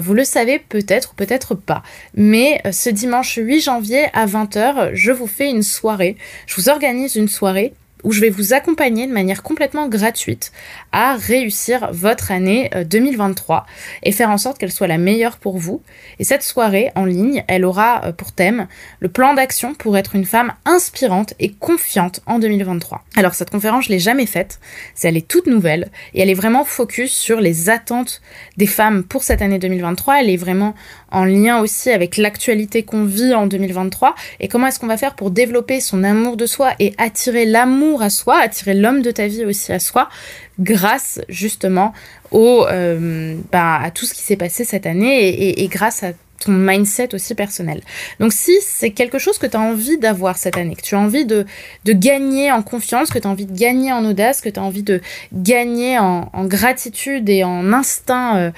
vous 0.00 0.14
le 0.14 0.24
savez 0.24 0.58
peut-être 0.58 1.12
ou 1.12 1.14
peut-être 1.14 1.54
pas, 1.54 1.82
mais 2.14 2.60
ce 2.70 2.90
dimanche 2.90 3.38
8 3.40 3.60
janvier 3.60 4.06
à 4.12 4.26
20h, 4.26 4.90
je 4.92 5.12
vous 5.12 5.26
fais 5.26 5.50
une 5.50 5.62
soirée. 5.62 6.16
Je 6.46 6.56
vous 6.56 6.68
organise 6.68 7.16
une 7.16 7.28
soirée 7.28 7.72
où 8.04 8.12
je 8.12 8.20
vais 8.20 8.30
vous 8.30 8.52
accompagner 8.52 9.06
de 9.06 9.12
manière 9.12 9.42
complètement 9.42 9.88
gratuite 9.88 10.52
à 10.92 11.16
réussir 11.16 11.88
votre 11.92 12.30
année 12.30 12.70
2023 12.86 13.56
euh, 13.56 13.70
et 14.02 14.12
faire 14.12 14.30
en 14.30 14.38
sorte 14.38 14.58
qu'elle 14.58 14.72
soit 14.72 14.86
la 14.86 14.98
meilleure 14.98 15.36
pour 15.36 15.58
vous. 15.58 15.82
Et 16.18 16.24
cette 16.24 16.42
soirée 16.42 16.90
en 16.94 17.04
ligne, 17.04 17.44
elle 17.48 17.64
aura 17.64 18.04
euh, 18.04 18.12
pour 18.12 18.32
thème 18.32 18.66
le 19.00 19.08
plan 19.08 19.34
d'action 19.34 19.74
pour 19.74 19.96
être 19.96 20.14
une 20.14 20.24
femme 20.24 20.52
inspirante 20.64 21.34
et 21.38 21.52
confiante 21.52 22.20
en 22.26 22.38
2023. 22.38 23.04
Alors 23.16 23.34
cette 23.34 23.50
conférence, 23.50 23.86
je 23.86 23.90
l'ai 23.90 23.98
jamais 23.98 24.26
faite, 24.26 24.60
elle 25.02 25.16
est 25.16 25.26
toute 25.26 25.46
nouvelle 25.46 25.90
et 26.14 26.22
elle 26.22 26.30
est 26.30 26.34
vraiment 26.34 26.64
focus 26.64 27.12
sur 27.12 27.40
les 27.40 27.70
attentes 27.70 28.22
des 28.56 28.66
femmes 28.66 29.04
pour 29.04 29.22
cette 29.22 29.42
année 29.42 29.58
2023, 29.58 30.20
elle 30.20 30.30
est 30.30 30.36
vraiment 30.36 30.74
en 31.12 31.24
lien 31.24 31.60
aussi 31.60 31.90
avec 31.90 32.16
l'actualité 32.16 32.82
qu'on 32.82 33.04
vit 33.04 33.34
en 33.34 33.46
2023 33.46 34.14
et 34.40 34.48
comment 34.48 34.66
est-ce 34.66 34.80
qu'on 34.80 34.86
va 34.86 34.96
faire 34.96 35.14
pour 35.14 35.30
développer 35.30 35.80
son 35.80 36.02
amour 36.04 36.36
de 36.36 36.46
soi 36.46 36.72
et 36.78 36.94
attirer 36.98 37.44
l'amour 37.44 38.02
à 38.02 38.10
soi, 38.10 38.38
attirer 38.38 38.74
l'homme 38.74 39.02
de 39.02 39.10
ta 39.10 39.26
vie 39.26 39.44
aussi 39.44 39.72
à 39.72 39.78
soi 39.78 40.08
grâce 40.58 41.20
justement 41.28 41.92
au, 42.30 42.66
euh, 42.66 43.36
bah, 43.50 43.78
à 43.82 43.90
tout 43.90 44.06
ce 44.06 44.14
qui 44.14 44.22
s'est 44.22 44.36
passé 44.36 44.64
cette 44.64 44.86
année 44.86 45.60
et 45.60 45.68
grâce 45.68 46.02
à 46.02 46.12
ton 46.44 46.52
mindset 46.52 47.14
aussi 47.14 47.34
personnel. 47.34 47.80
Donc 48.20 48.32
si 48.32 48.52
c'est 48.62 48.90
quelque 48.90 49.18
chose 49.18 49.38
que 49.38 49.46
tu 49.46 49.56
as 49.56 49.60
envie 49.60 49.98
d'avoir 49.98 50.36
cette 50.36 50.56
année, 50.56 50.74
que 50.74 50.82
tu 50.82 50.94
as 50.94 50.98
envie 50.98 51.24
de, 51.24 51.46
gagner 51.84 52.50
en 52.50 52.62
confiance, 52.62 53.10
que 53.10 53.18
tu 53.18 53.26
as 53.26 53.30
envie 53.30 53.46
de 53.46 53.56
gagner 53.56 53.92
en 53.92 54.04
audace, 54.04 54.40
que 54.40 54.48
tu 54.48 54.58
as 54.58 54.62
envie 54.62 54.82
de 54.82 55.00
gagner 55.32 55.98
en, 55.98 56.28
gratitude 56.44 57.28
et 57.28 57.44
en 57.44 57.72
instinct 57.72 58.36
euh, 58.36 58.50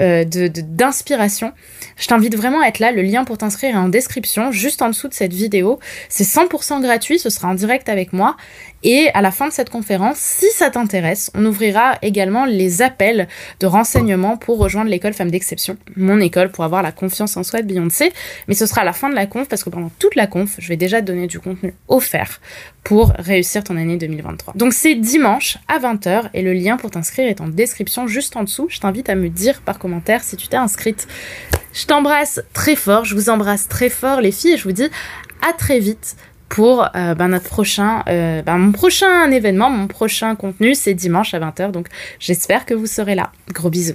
euh, 0.00 0.24
d'inspiration, 0.24 1.52
je 1.96 2.06
t'invite 2.06 2.36
vraiment 2.36 2.60
à 2.62 2.68
être 2.68 2.78
là. 2.78 2.92
Le 2.92 3.02
lien 3.02 3.24
pour 3.24 3.38
t'inscrire 3.38 3.74
est 3.74 3.78
en 3.78 3.88
description, 3.88 4.52
juste 4.52 4.82
en 4.82 4.88
dessous 4.88 5.08
de 5.08 5.14
cette 5.14 5.32
vidéo. 5.32 5.78
C'est 6.08 6.24
100% 6.24 6.80
gratuit, 6.82 7.18
ce 7.18 7.30
sera 7.30 7.48
en 7.48 7.54
direct 7.54 7.88
avec 7.88 8.12
moi. 8.12 8.36
Et 8.82 9.10
à 9.14 9.22
la 9.22 9.30
fin 9.30 9.48
de 9.48 9.52
cette 9.52 9.70
conférence, 9.70 10.18
si 10.18 10.50
ça 10.50 10.70
t'intéresse, 10.70 11.30
on 11.34 11.44
ouvrira 11.44 11.98
également 12.02 12.44
les 12.44 12.82
appels 12.82 13.28
de 13.60 13.66
renseignement 13.66 14.36
pour 14.36 14.58
rejoindre 14.58 14.90
l'école 14.90 15.12
Femmes 15.12 15.30
d'Exception, 15.30 15.76
mon 15.96 16.20
école 16.20 16.50
pour 16.50 16.64
avoir 16.64 16.82
la 16.82 16.92
confiance 16.92 17.36
en 17.36 17.42
soi 17.42 17.62
de 17.62 17.66
Beyoncé. 17.66 18.12
Mais 18.48 18.54
ce 18.54 18.66
sera 18.66 18.82
à 18.82 18.84
la 18.84 18.92
fin 18.92 19.08
de 19.08 19.14
la 19.14 19.26
conf 19.26 19.48
parce 19.48 19.62
que 19.64 19.70
pendant 19.70 19.90
toute 19.98 20.14
la 20.14 20.26
conf, 20.26 20.56
je 20.58 20.68
vais 20.68 20.76
déjà 20.76 21.00
donner 21.00 21.26
du 21.26 21.38
contenu 21.38 21.74
offert 21.88 22.40
pour 22.82 23.12
réussir 23.18 23.62
ton 23.62 23.76
année 23.76 23.96
2023. 23.96 24.54
Donc 24.54 24.72
c'est 24.72 24.94
dimanche 24.94 25.58
à 25.68 25.78
20h 25.78 26.30
et 26.34 26.42
le 26.42 26.52
lien 26.52 26.76
pour 26.76 26.90
t'inscrire 26.90 27.28
est 27.28 27.40
en 27.40 27.48
description 27.48 28.06
juste 28.08 28.36
en 28.36 28.44
dessous. 28.44 28.66
Je 28.68 28.80
t'invite 28.80 29.08
à 29.08 29.14
me 29.14 29.28
dire 29.28 29.62
par 29.62 29.78
commentaire 29.78 30.24
si 30.24 30.36
tu 30.36 30.48
t'es 30.48 30.56
inscrite. 30.56 31.06
Je 31.72 31.86
t'embrasse 31.86 32.42
très 32.52 32.76
fort, 32.76 33.04
je 33.04 33.14
vous 33.14 33.30
embrasse 33.30 33.68
très 33.68 33.88
fort 33.88 34.20
les 34.20 34.32
filles 34.32 34.54
et 34.54 34.56
je 34.56 34.64
vous 34.64 34.72
dis 34.72 34.90
à 35.48 35.52
très 35.52 35.78
vite 35.78 36.16
pour 36.52 36.82
euh, 36.94 37.14
ben, 37.14 37.28
notre 37.28 37.48
prochain, 37.48 38.02
euh, 38.08 38.42
ben, 38.42 38.58
mon 38.58 38.72
prochain 38.72 39.30
événement, 39.30 39.70
mon 39.70 39.86
prochain 39.86 40.36
contenu, 40.36 40.74
c'est 40.74 40.92
dimanche 40.92 41.32
à 41.32 41.40
20h. 41.40 41.70
Donc 41.70 41.86
j'espère 42.20 42.66
que 42.66 42.74
vous 42.74 42.84
serez 42.86 43.14
là. 43.14 43.32
Gros 43.54 43.70
bisous. 43.70 43.94